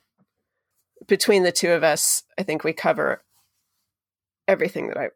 [1.06, 3.22] between the two of us, I think we cover
[4.48, 5.08] everything that I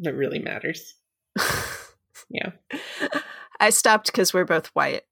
[0.00, 0.94] That really matters.
[2.30, 2.50] Yeah.
[3.60, 3.70] I.
[3.70, 5.02] Stopped because we're both white.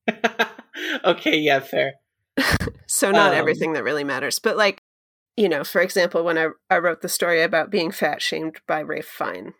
[1.05, 1.95] okay, yeah, fair.
[2.87, 4.83] So not Um, everything that really matters, but like,
[5.37, 8.81] you know, for example, when I I wrote the story about being fat shamed by
[8.81, 9.55] Rafe Fine.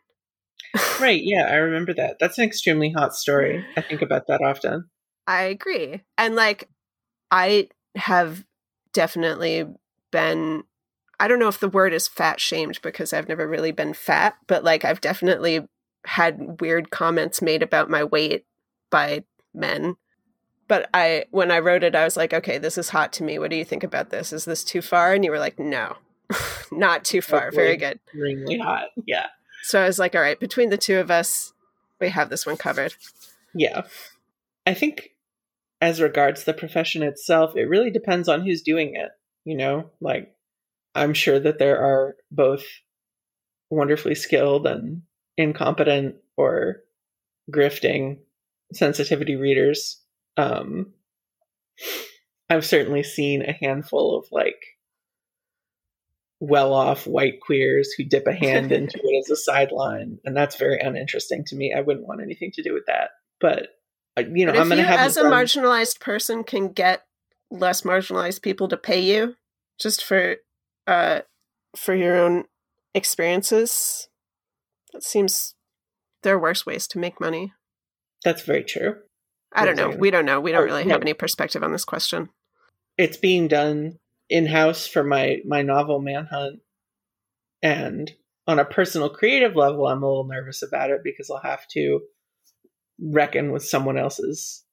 [1.01, 2.17] Right, yeah, I remember that.
[2.21, 3.65] That's an extremely hot story.
[3.77, 4.91] I think about that often.
[5.27, 6.03] I agree.
[6.19, 6.69] And like
[7.31, 8.45] I have
[8.93, 9.67] definitely
[10.11, 10.65] been
[11.19, 14.35] I don't know if the word is fat shamed because I've never really been fat,
[14.47, 15.67] but like I've definitely
[16.05, 18.45] had weird comments made about my weight
[18.91, 19.25] by
[19.55, 19.97] men.
[20.69, 23.39] But I when I wrote it I was like, "Okay, this is hot to me.
[23.39, 24.33] What do you think about this?
[24.33, 25.97] Is this too far?" And you were like, "No."
[26.73, 27.51] Not too far.
[27.51, 27.99] Very good.
[28.07, 28.87] Extremely hot.
[29.07, 29.27] Yeah.
[29.63, 31.53] So I was like, all right, between the two of us,
[32.01, 32.95] we have this one covered.
[33.55, 33.83] Yeah.
[34.67, 35.11] I think
[35.81, 39.11] as regards the profession itself, it really depends on who's doing it.
[39.45, 40.35] You know, like
[40.95, 42.65] I'm sure that there are both
[43.71, 45.03] wonderfully skilled and
[45.37, 46.83] incompetent or
[47.51, 48.19] grifting
[48.73, 50.01] sensitivity readers.
[50.37, 50.93] Um,
[52.49, 54.63] I've certainly seen a handful of like
[56.41, 60.57] well off white queers who dip a hand into it as a sideline, and that's
[60.57, 61.75] very uninteresting to me.
[61.77, 63.11] I wouldn't want anything to do with that.
[63.41, 63.69] But
[64.17, 67.05] uh, you know, But I'm going to have as a them- marginalized person, can get
[67.51, 69.37] less marginalized people to pay you
[69.79, 70.37] just for
[70.87, 71.21] uh
[71.77, 72.45] for your own
[72.95, 74.09] experiences,
[74.93, 75.55] that seems
[76.23, 77.53] there are worse ways to make money.
[78.25, 78.97] That's very true.
[79.55, 79.91] I don't know.
[79.91, 80.41] We don't know.
[80.41, 82.31] We don't really have any perspective on this question.
[82.97, 86.61] It's being done in house for my my novel Manhunt,
[87.63, 88.11] and
[88.47, 92.01] on a personal creative level, I'm a little nervous about it because I'll have to
[92.99, 94.65] reckon with someone else's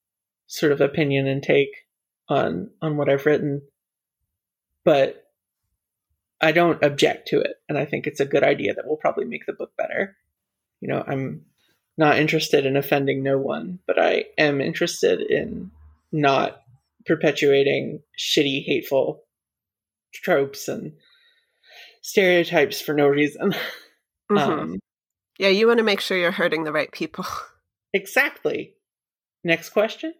[0.46, 1.70] sort of opinion and take
[2.28, 3.62] on on what I've written.
[4.84, 5.24] But
[6.40, 9.26] I don't object to it, and I think it's a good idea that will probably
[9.26, 10.16] make the book better.
[10.80, 11.44] You know, I'm
[11.98, 15.70] not interested in offending no one, but I am interested in
[16.12, 16.62] not
[17.06, 19.24] perpetuating shitty, hateful
[20.14, 20.94] tropes and
[22.02, 23.54] stereotypes for no reason.
[24.30, 24.38] Mhm.
[24.38, 24.78] Um,
[25.40, 27.24] yeah, you want to make sure you're hurting the right people.
[27.92, 28.74] exactly.
[29.42, 30.14] Next question.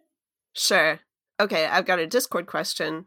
[0.53, 0.99] sure.
[1.39, 3.05] Okay, I've got a Discord question.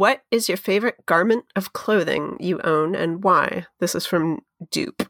[0.00, 3.66] What is your favorite garment of clothing you own and why?
[3.80, 4.40] This is from
[4.70, 5.02] Dupe.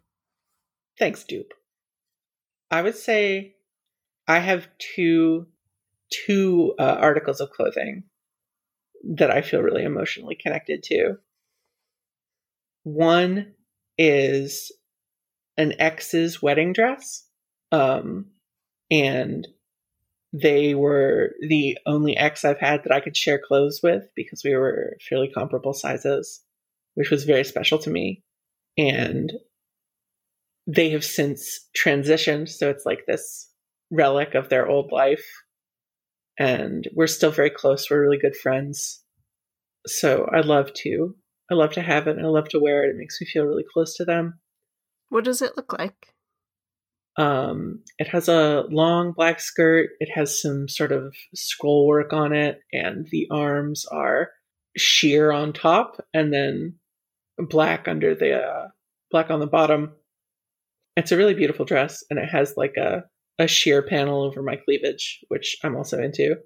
[0.99, 1.53] Thanks, Dupe.
[2.73, 3.55] I would say
[4.27, 4.67] I have
[4.97, 5.47] two
[6.27, 8.03] two uh, articles of clothing
[9.15, 11.19] that I feel really emotionally connected to.
[12.83, 13.55] One
[13.97, 14.73] is
[15.57, 17.29] an ex's wedding dress,
[17.71, 18.33] um,
[18.91, 19.47] and
[20.33, 24.55] they were the only ex I've had that I could share clothes with because we
[24.55, 26.43] were fairly comparable sizes,
[26.95, 28.23] which was very special to me.
[28.79, 29.33] And
[30.67, 33.51] they have since transitioned, so it's like this
[33.91, 35.27] relic of their old life.
[36.39, 37.91] And we're still very close.
[37.91, 39.03] We're really good friends.
[39.87, 41.17] So I love to
[41.51, 42.91] I love to have it and I love to wear it.
[42.91, 44.39] It makes me feel really close to them.
[45.09, 46.15] What does it look like?
[47.17, 49.91] Um, it has a long black skirt.
[49.99, 54.31] It has some sort of scroll work on it, and the arms are
[54.77, 56.77] sheer on top, and then
[57.39, 58.69] black under the uh,
[59.11, 59.93] black on the bottom.
[60.97, 63.05] It's a really beautiful dress, and it has like a
[63.39, 66.37] a sheer panel over my cleavage, which I'm also into.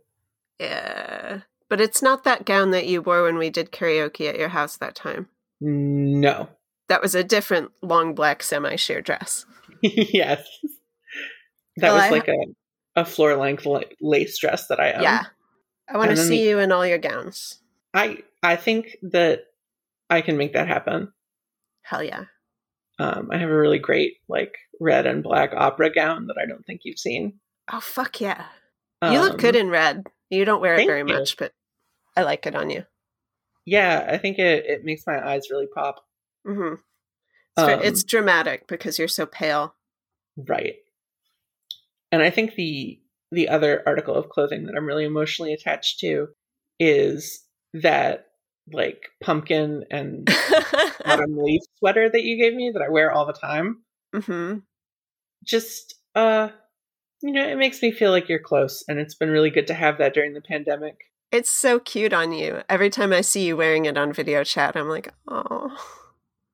[0.61, 1.41] Yeah.
[1.69, 4.77] But it's not that gown that you wore when we did karaoke at your house
[4.77, 5.29] that time.
[5.61, 6.49] No,
[6.89, 9.47] That was a different long black semi sheer dress.
[10.13, 10.47] yes,
[11.77, 12.37] that Well, was I like a
[12.97, 13.67] a floor length
[14.01, 15.03] lace dress that I own.
[15.03, 15.25] yeah.
[15.89, 17.59] I want to and see the- you in all your gowns.
[17.93, 19.43] I I think that
[20.11, 21.13] I can make that happen.
[21.83, 22.25] Hell yeah.
[22.99, 26.65] Um, I have a really great like red and black opera gown that I don't
[26.65, 27.41] think you've seen.
[27.73, 28.47] Oh, fuck yeah.
[29.03, 30.07] you look good Um, in red.
[30.31, 31.05] You don't wear it very you.
[31.07, 31.53] much, but
[32.17, 32.85] I like it on you.
[33.67, 36.05] Yeah, I think it, it makes my eyes really pop.
[36.47, 36.81] hmm ve-
[37.57, 39.75] Um, it's dramatic because you're so pale.
[40.37, 40.77] Right.
[42.11, 43.01] And I think the
[43.31, 46.29] the other article of clothing that I'm really emotionally attached to
[46.79, 47.45] is
[47.75, 48.27] that
[48.73, 50.29] like pumpkin and
[51.05, 53.83] autumn leaf sweater that you gave me that I wear all the time.
[54.15, 54.59] Mm-hmm.
[55.45, 56.49] Just uh
[57.23, 59.75] you know, it makes me feel like you're close and it's been really good to
[59.75, 60.97] have that during the pandemic.
[61.33, 62.63] It's so cute on you.
[62.69, 65.77] Every time I see you wearing it on video chat, I'm like, oh.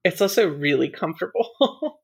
[0.05, 1.51] It's also really comfortable.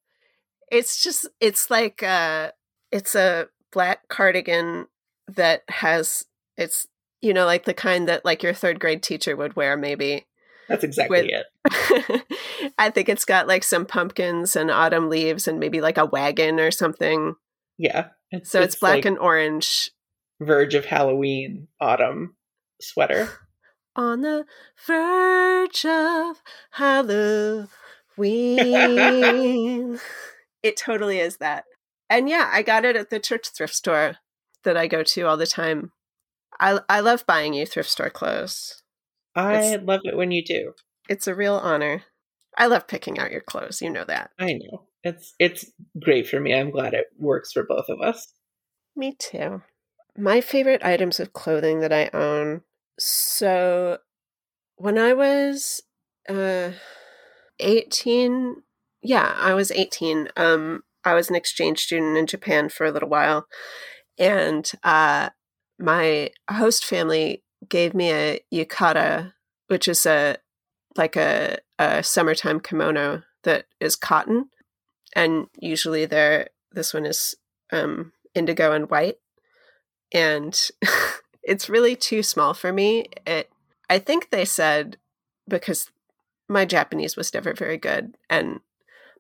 [0.69, 2.51] It's just, it's like, uh,
[2.91, 4.89] it's a black cardigan
[5.29, 6.25] that has,
[6.57, 6.89] it's,
[7.21, 10.27] you know, like the kind that like your third grade teacher would wear, maybe.
[10.69, 12.73] That's exactly With- it.
[12.79, 16.59] I think it's got like some pumpkins and autumn leaves and maybe like a wagon
[16.59, 17.37] or something.
[17.79, 18.09] Yeah.
[18.33, 19.93] It's, So it's, black like and orange.
[20.41, 22.35] verge of Halloween autumn
[22.81, 23.29] sweater.
[23.95, 24.47] On the
[24.85, 26.43] verge of
[26.73, 27.69] Halloween.
[30.63, 31.65] it totally is that.
[32.09, 34.17] And yeah, I got it at the church thrift store
[34.65, 35.93] that I go to all the time.
[36.61, 38.83] I I love buying you thrift store clothes.
[39.35, 40.73] I It's- love it when you do.
[41.09, 42.03] It's a real honor.
[42.59, 44.31] I love picking out your clothes, you know that.
[44.39, 44.87] I know.
[45.05, 46.55] It's it's great for me.
[46.55, 48.27] I'm glad it works for both of us.
[48.97, 49.63] Me too.
[50.17, 52.63] My favorite items of clothing that I own.
[52.99, 53.99] So,
[54.77, 55.83] when I was
[56.29, 56.71] uh
[57.61, 58.57] 18
[59.03, 63.09] yeah i was 18 um i was an exchange student in japan for a little
[63.09, 63.47] while
[64.19, 65.29] and uh
[65.79, 69.33] my host family gave me a yukata
[69.69, 70.37] which is a
[70.97, 74.49] like a, a summertime kimono that is cotton
[75.15, 77.35] and usually there this one is
[77.73, 79.17] um indigo and white
[80.13, 80.71] and
[81.43, 83.07] it's really too small for me.
[83.27, 83.51] It
[83.89, 84.99] i think they said
[85.49, 85.91] because
[86.49, 88.61] my Japanese was never very good, and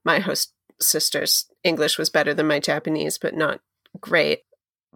[0.04, 3.60] my host sister's English was better than my Japanese, but not
[4.00, 4.42] great.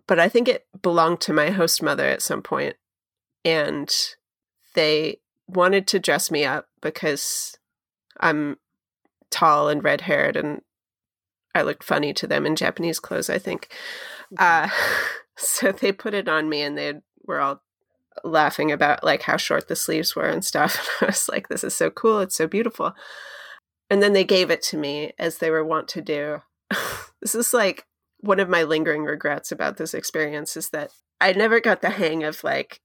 [0.07, 2.77] But I think it belonged to my host mother at some point,
[3.45, 3.93] and
[4.75, 7.57] they wanted to dress me up because
[8.21, 8.59] I'm
[9.31, 10.63] tall and red haired, and
[11.55, 13.31] I looked funny to them in Japanese clothes.
[13.31, 13.73] I think.
[14.39, 14.69] Uh,
[15.37, 17.63] so they put it on me, and they were all
[18.25, 20.89] laughing about like how short the sleeves were and stuff.
[21.01, 22.21] And I was like, this is so cool.
[22.21, 22.95] It's so beautiful.
[23.89, 26.43] And then they gave it to me as they were wont to do.
[27.21, 27.85] this is like
[28.21, 30.91] one of my lingering regrets about this experience is that
[31.21, 32.81] I never got the hang of like,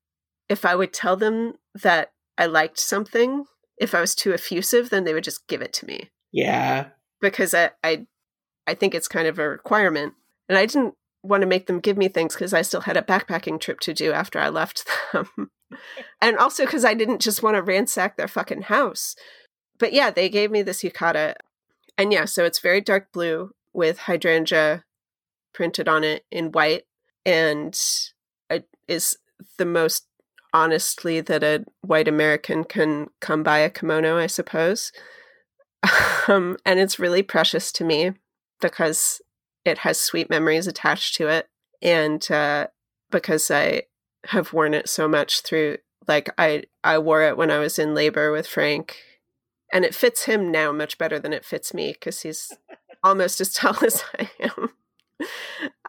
[0.50, 3.46] if I would tell them that I liked something,
[3.78, 6.10] if I was too effusive, then they would just give it to me.
[6.32, 6.88] Yeah.
[7.22, 8.08] Because I, I,
[8.68, 10.14] I think it's kind of a requirement.
[10.50, 10.96] And I didn't
[11.28, 13.94] want to make them give me things because I still had a backpacking trip to
[13.94, 15.52] do after I left them.
[16.22, 19.16] and also because I didn't just want to ransack their fucking house.
[19.78, 21.36] But yeah, they gave me this yukata.
[21.98, 24.84] And yeah, so it's very dark blue with hydrangea
[25.54, 26.84] printed on it in white.
[27.26, 27.78] And
[28.50, 29.18] it is
[29.58, 30.08] the most
[30.54, 34.92] honestly that a white American can come by a kimono, I suppose.
[36.28, 38.14] Um, and it's really precious to me
[38.60, 39.22] because
[39.66, 41.50] it has sweet memories attached to it.
[41.82, 42.68] And uh,
[43.12, 43.84] because I
[44.28, 47.96] have worn it so much through, like, I, I wore it when I was in
[47.96, 48.98] labor with Frank,
[49.74, 52.54] and it fits him now much better than it fits me because he's
[53.04, 54.70] almost as tall as I am.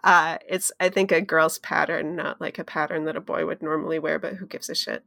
[0.02, 3.62] Uh, it's, I think, a girl's pattern, not like a pattern that a boy would
[3.62, 5.04] normally wear, but who gives a shit?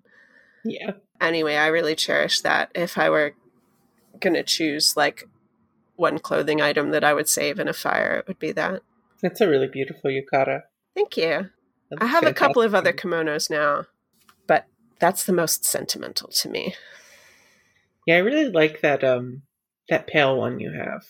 [0.63, 0.91] Yeah.
[1.21, 2.71] Anyway, I really cherish that.
[2.75, 3.33] If I were
[4.19, 5.27] going to choose, like,
[5.99, 8.81] one clothing item that I would save in a fire, it would be that.
[9.21, 10.61] That's a really beautiful yukata.
[10.95, 11.49] Thank you.
[11.89, 12.29] That's I have fantastic.
[12.29, 13.85] a couple of other kimonos now,
[14.47, 14.65] but
[14.99, 16.75] that's the most sentimental to me.
[18.07, 19.43] Yeah, I really like that um
[19.89, 21.03] that pale one you have.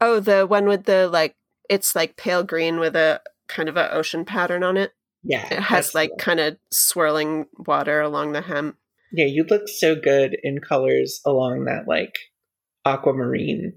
[0.00, 1.36] Oh, the one with the like
[1.68, 4.92] it's like pale green with a kind of a ocean pattern on it.
[5.22, 5.46] Yeah.
[5.52, 8.76] It has like kind of swirling water along the hem.
[9.12, 12.14] Yeah, you look so good in colors along that like
[12.86, 13.74] aquamarine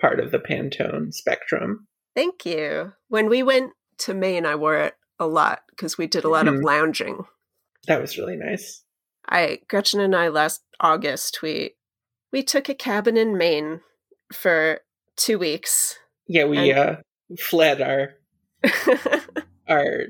[0.00, 1.86] part of the Pantone spectrum.
[2.14, 2.92] Thank you.
[3.08, 6.46] When we went to Maine, I wore it a lot because we did a lot
[6.46, 6.56] mm-hmm.
[6.56, 7.24] of lounging.
[7.86, 8.82] That was really nice.
[9.28, 11.74] I Gretchen and I last August we
[12.32, 13.80] we took a cabin in Maine
[14.32, 14.80] for
[15.16, 15.98] two weeks.
[16.26, 16.78] Yeah, we and...
[16.78, 16.96] uh,
[17.38, 18.14] fled our
[19.68, 20.06] our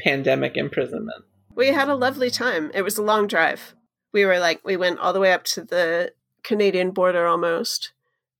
[0.00, 1.24] pandemic imprisonment.
[1.54, 2.70] We had a lovely time.
[2.74, 3.74] It was a long drive.
[4.12, 6.12] We were like we went all the way up to the
[6.42, 7.92] Canadian border almost,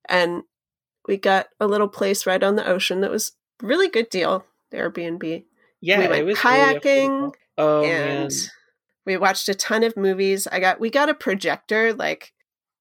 [0.09, 0.43] and
[1.09, 3.33] we got a little place right on the ocean that was
[3.63, 4.45] really good deal.
[4.73, 5.45] Airbnb.
[5.81, 7.33] Yeah, we went kayaking.
[7.57, 8.31] Oh and man.
[9.07, 10.47] we watched a ton of movies.
[10.47, 11.95] I got we got a projector.
[11.95, 12.33] Like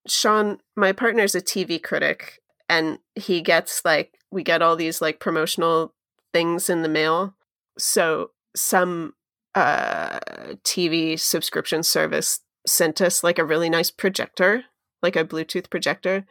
[0.06, 5.18] Sean, my partner's a TV critic, and he gets like we get all these like
[5.20, 5.94] promotional
[6.32, 7.34] things in the mail.
[7.78, 9.14] So some
[9.54, 10.20] uh
[10.64, 14.64] TV subscription service sent us like a really nice projector,
[15.02, 16.26] like a Bluetooth projector.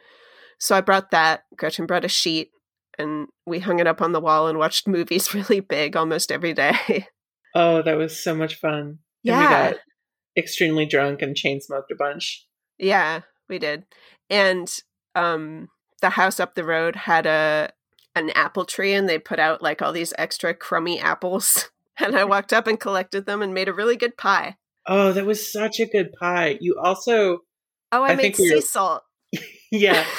[0.60, 1.44] So I brought that.
[1.56, 2.52] Gretchen brought a sheet
[2.98, 6.54] and we hung it up on the wall and watched movies really big almost every
[6.54, 7.08] day.
[7.56, 9.00] Oh, that was so much fun.
[9.24, 9.40] Yeah.
[9.40, 9.82] And we got
[10.38, 12.46] extremely drunk and chain smoked a bunch.
[12.78, 13.86] Yeah, we did.
[14.30, 14.72] And
[15.16, 15.70] um
[16.02, 17.72] the house up the road had a
[18.16, 21.70] an apple tree and they put out like all these extra crummy apples.
[22.00, 24.58] And I walked up and collected them and made a really good pie.
[24.86, 26.60] Oh, that was such a good pie.
[26.62, 27.40] You also
[27.92, 29.02] Oh, I, I made sea we salt.
[29.72, 30.06] Yeah.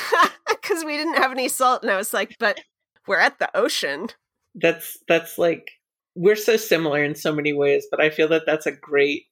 [0.48, 1.82] Because we didn't have any salt.
[1.82, 2.60] And I was like, but
[3.06, 4.08] we're at the ocean.
[4.54, 5.70] That's, that's like,
[6.14, 9.24] we're so similar in so many ways, but I feel that that's a great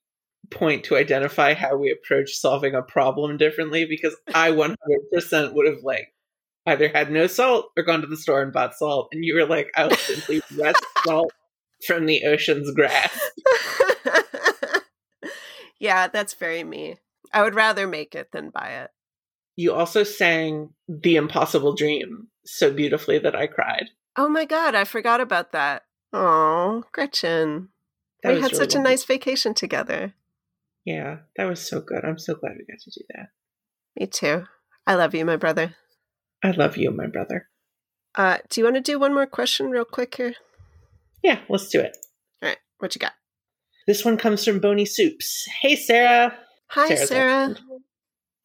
[0.51, 5.83] point to identify how we approach solving a problem differently because I 100% would have
[5.83, 6.15] like
[6.67, 9.09] either had no salt or gone to the store and bought salt.
[9.13, 11.33] And you were like, I'll simply wrest salt
[11.87, 13.19] from the ocean's grass.
[15.81, 16.97] yeah, that's very me.
[17.33, 18.91] I would rather make it than buy it.
[19.57, 23.91] You also sang The Impossible Dream so beautifully that I cried.
[24.17, 25.85] Oh my god, I forgot about that.
[26.13, 27.71] Oh, Gretchen.
[28.23, 28.81] That we had really such wonderful.
[28.81, 30.15] a nice vacation together.
[30.85, 32.05] Yeah, that was so good.
[32.05, 33.29] I'm so glad we got to do that.
[33.99, 34.47] Me too.
[34.87, 35.75] I love you, my brother.
[36.45, 37.49] I love you, my brother.
[38.15, 40.35] Uh, do you want to do one more question real quick here?
[41.23, 41.97] Yeah, let's do it.
[42.43, 43.15] All right, what you got?
[43.87, 45.47] This one comes from Boney Soups.
[45.61, 46.37] Hey, Sarah.
[46.69, 47.57] Hi, Sarah's Sarah.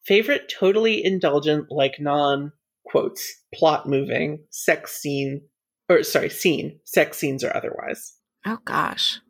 [0.04, 2.52] Favorite totally indulgent, like non
[2.84, 5.42] quotes, plot moving, sex scene,
[5.88, 8.14] or sorry, scene, sex scenes or otherwise.
[8.44, 9.20] Oh gosh,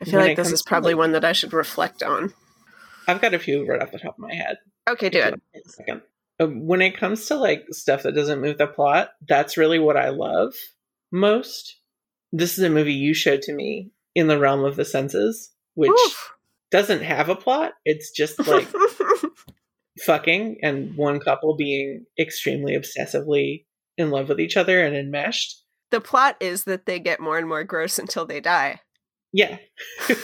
[0.00, 2.34] I feel When like this is probably like- one that I should reflect on.
[3.06, 4.58] I've got a few right off the top of my head.
[4.88, 5.34] Okay, do it.
[5.54, 6.02] a second.
[6.38, 9.96] Um, When it comes to like stuff that doesn't move the plot, that's really what
[9.96, 10.54] I love
[11.12, 11.76] most.
[12.32, 15.90] This is a movie you showed to me in the realm of the senses, which
[15.90, 16.32] Oof.
[16.70, 17.72] doesn't have a plot.
[17.84, 18.66] It's just like
[20.04, 23.64] fucking and one couple being extremely obsessively
[23.96, 25.62] in love with each other and enmeshed.
[25.90, 28.80] the plot is that they get more and more gross until they die.
[29.32, 29.58] Yeah.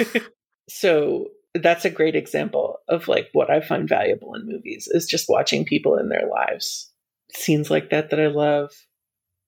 [0.68, 5.29] so that's a great example of like what I find valuable in movies is just
[5.29, 6.93] watching people in their lives.
[7.35, 8.70] Scenes like that that I love.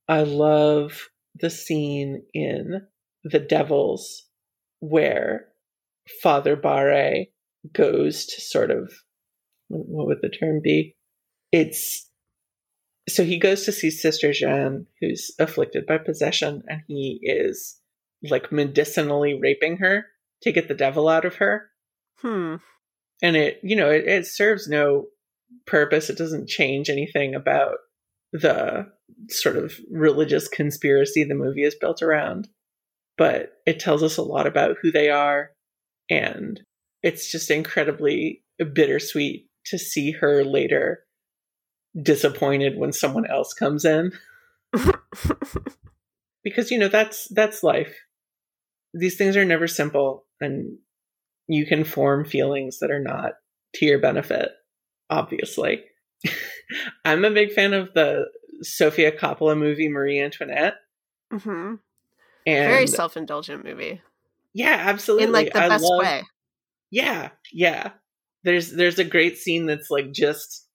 [0.08, 2.82] I love the scene in
[3.24, 4.24] The Devils
[4.80, 5.48] where
[6.22, 7.28] Father Barre
[7.72, 8.92] goes to sort of
[9.68, 10.96] what would the term be?
[11.52, 12.08] It's
[13.08, 17.80] so he goes to see Sister Jeanne, who's afflicted by possession, and he is
[18.22, 20.06] like medicinally raping her
[20.42, 21.70] to get the devil out of her.
[22.20, 22.56] Hmm.
[23.22, 25.06] And it, you know, it, it serves no
[25.66, 26.10] purpose.
[26.10, 27.78] It doesn't change anything about
[28.32, 28.90] the
[29.30, 32.48] sort of religious conspiracy the movie is built around.
[33.16, 35.50] But it tells us a lot about who they are.
[36.10, 36.60] And
[37.02, 41.00] it's just incredibly bittersweet to see her later
[42.00, 44.12] disappointed when someone else comes in.
[46.44, 47.94] Because you know that's that's life.
[48.94, 50.78] These things are never simple and
[51.46, 53.32] you can form feelings that are not
[53.74, 54.50] to your benefit
[55.10, 55.84] obviously.
[57.04, 58.26] I'm a big fan of the
[58.62, 60.74] sofia coppola movie marie antoinette.
[61.30, 61.74] Hmm
[62.46, 64.00] and Very self-indulgent movie.
[64.54, 65.26] Yeah absolutely.
[65.26, 66.22] In like the I best love- way.
[66.90, 67.90] yeah yeah
[68.48, 70.66] there's there's a great scene that's like just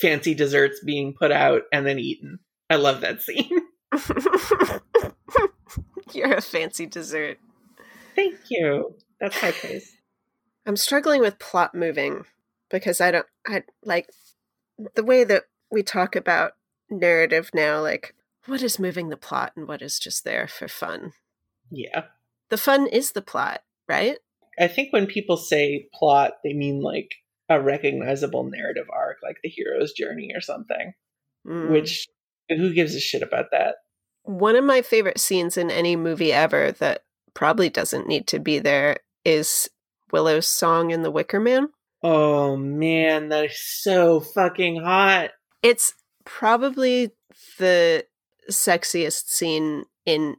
[0.00, 2.38] fancy desserts being put out and then eaten
[2.70, 3.60] i love that scene
[6.14, 7.38] You're a fancy dessert.
[8.16, 9.94] thank you that's high praise
[10.66, 12.24] I'm struggling with plot moving
[12.70, 14.10] because I don't I like
[14.94, 16.52] the way that we talk about
[16.90, 18.14] narrative now like
[18.46, 21.12] what is moving the plot and what is just there for fun.
[21.70, 22.04] yeah
[22.48, 24.18] The fun is the plot, right?
[24.58, 27.14] I think when people say plot, they mean like
[27.48, 30.92] a recognizable narrative arc, like the hero's journey or something.
[31.46, 31.70] Mm.
[31.70, 32.06] Which,
[32.48, 33.76] who gives a shit about that?
[34.28, 37.02] one of my favorite scenes in any movie ever that
[37.32, 39.70] probably doesn't need to be there is
[40.12, 41.68] Willow's song in The Wicker Man.
[42.02, 45.30] Oh man, that is so fucking hot.
[45.62, 45.94] It's
[46.26, 47.12] probably
[47.58, 48.04] the
[48.50, 50.36] sexiest scene in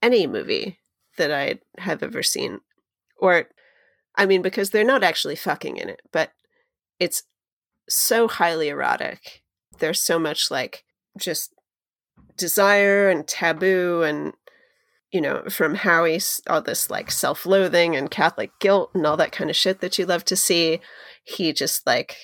[0.00, 0.78] any movie
[1.16, 2.60] that I have ever seen.
[3.18, 3.46] Or,
[4.16, 6.30] I mean, because they're not actually fucking in it, but
[6.98, 7.22] it's
[7.88, 9.42] so highly erotic.
[9.78, 10.84] There's so much like
[11.18, 11.52] just
[12.36, 14.32] desire and taboo and
[15.10, 19.48] you know from howie all this like self-loathing and catholic guilt and all that kind
[19.48, 20.80] of shit that you love to see.
[21.24, 22.16] He just like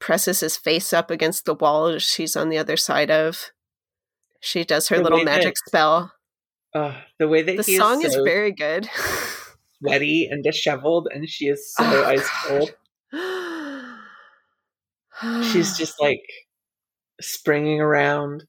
[0.00, 3.50] presses his face up against the wall she's on the other side of.
[4.40, 6.12] She does her The little way that- magic spell.
[6.74, 8.88] Uh, the way that the he song is, is very good
[9.82, 12.74] sweaty and disheveled, and she is so Oh, ice cold.
[15.52, 16.22] She's just like
[17.20, 18.44] springing around,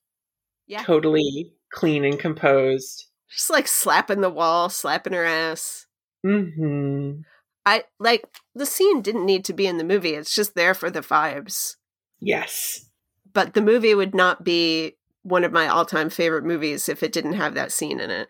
[0.67, 0.83] yeah.
[0.83, 3.05] totally clean and composed.
[3.29, 5.85] just like slapping the wall slapping her ass.
[6.25, 7.21] Hmm
[7.65, 8.23] i like
[8.55, 11.75] the scene didn't need to be in the movie it's just there for the vibes.
[12.21, 12.89] Yes.
[13.33, 17.33] but the movie would not be one of my all-time favorite movies if it didn't
[17.33, 18.29] have that scene in it.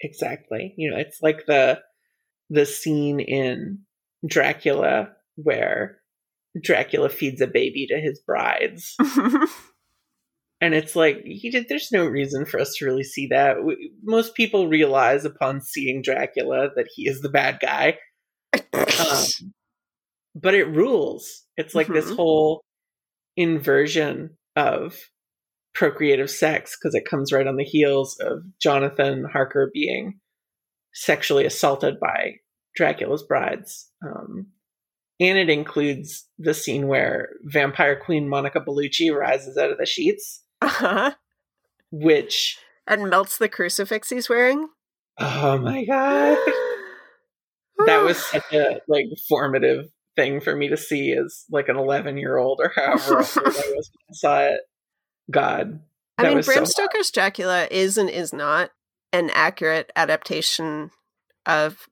[0.00, 0.74] Exactly.
[0.76, 1.80] You know it's like the
[2.52, 3.78] the scene in
[4.28, 5.98] dracula where
[6.62, 8.94] dracula feeds a baby to his brides.
[10.60, 13.64] And it's like he did there's no reason for us to really see that.
[13.64, 17.98] We, most people realize upon seeing dracula that he is the bad guy.
[18.72, 19.24] Um,
[20.36, 21.42] but it rules.
[21.56, 22.14] It's like this Mhm.
[22.16, 22.62] whole
[23.36, 24.96] inversion of
[25.74, 30.20] procreative sex because it comes right on the heels of Jonathan Harker being
[30.94, 32.36] sexually assaulted by
[32.76, 33.90] Dracula's brides.
[34.04, 34.48] Um,
[35.20, 40.42] and it includes the scene where vampire queen Monica Bellucci rises out of the sheets,
[40.60, 41.12] uh-huh.
[41.90, 44.68] which, and melts the crucifix he's wearing
[45.18, 46.38] oh my god,
[47.86, 49.86] that was such a like formative
[50.16, 53.50] thing for me to see as like an 11 year old or however old I
[53.74, 54.60] was when I saw it.
[55.30, 55.80] God.
[56.18, 56.68] I mean, so Bram hot.
[56.68, 58.70] Stoker's Dracula is and is not
[59.12, 60.90] an accurate adaptation
[61.46, 61.88] of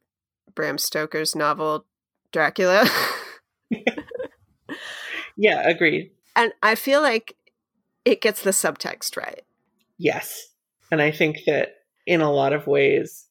[0.55, 1.85] Bram Stoker's novel
[2.33, 2.89] Dracula.
[5.37, 6.11] Yeah, agreed.
[6.37, 7.35] and I feel like
[8.05, 9.43] it gets the subtext right.
[9.97, 10.49] Yes.
[10.93, 13.27] And I think that in a lot of ways,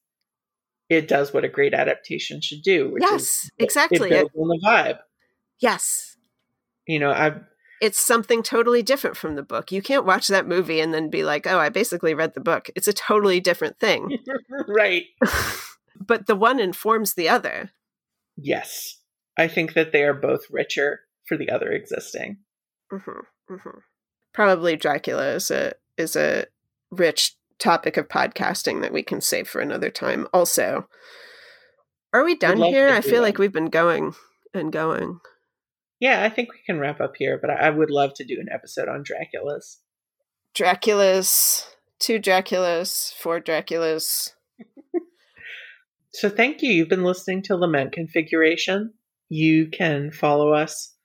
[0.90, 2.90] it does what a great adaptation should do.
[2.90, 4.10] Which Yes, is exactly.
[4.10, 4.98] It builds on the vibe.
[5.60, 6.18] Yes.
[6.88, 7.36] You know, I
[7.82, 9.72] It's something totally different from the book.
[9.72, 12.70] You can't watch that movie and then be like, oh, I basically read the book.
[12.76, 14.20] It's a totally different thing.
[14.68, 15.06] right.
[16.00, 17.72] but the one informs the other.
[18.36, 18.98] Yes.
[19.38, 22.40] I think that they are both richer for the other existing.
[22.92, 23.70] hmm hmm
[24.34, 26.46] Probably Dracula is a is a
[26.92, 30.28] rich topic of podcasting that we can save for another time.
[30.34, 30.88] Also,
[32.14, 32.90] are we done here?
[32.90, 34.16] I feel like we've been going
[34.54, 35.20] and going.
[36.00, 38.48] Yeah, I think we can wrap up here, but I would love to do an
[38.52, 39.80] episode on Dracula's.
[40.56, 41.66] Draculas,
[42.00, 44.34] two Draculas, four Draculas.
[46.12, 46.72] So thank you.
[46.72, 48.94] You've been listening to Lament Configuration.
[49.30, 50.96] You can follow us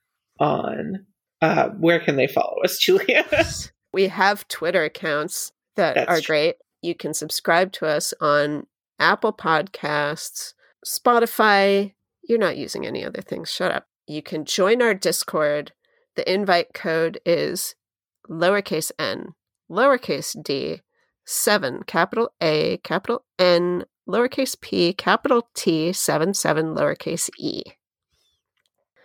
[0.41, 1.07] on
[1.43, 3.25] uh where can they follow us, Julia?
[3.93, 6.27] We have Twitter accounts that That's are true.
[6.27, 6.55] great.
[6.83, 8.67] You can subscribe to us on
[8.99, 11.93] Apple Podcasts, Spotify.
[12.27, 13.51] You're not using any other things.
[13.51, 13.87] Shut up.
[14.07, 15.73] You can join our Discord.
[16.17, 17.75] The invite code is
[18.29, 19.35] lowercase n,
[19.71, 20.81] lowercase d,
[21.27, 27.63] 7, capital A, capital N, lowercase p, capital T, 7, 7, lowercase e.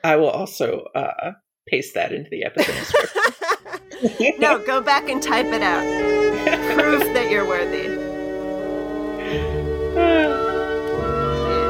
[0.04, 1.32] I will also uh
[1.68, 4.34] paste that into the episode description.
[4.40, 5.84] no, go back and type it out.
[6.76, 7.88] Proof that you're worthy.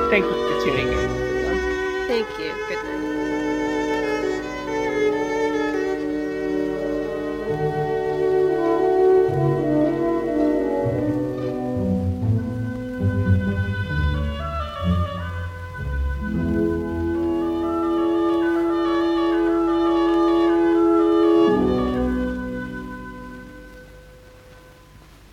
[0.09, 0.89] Thank you for tuning in.
[0.89, 0.89] everyone.
[0.89, 0.99] Thank you.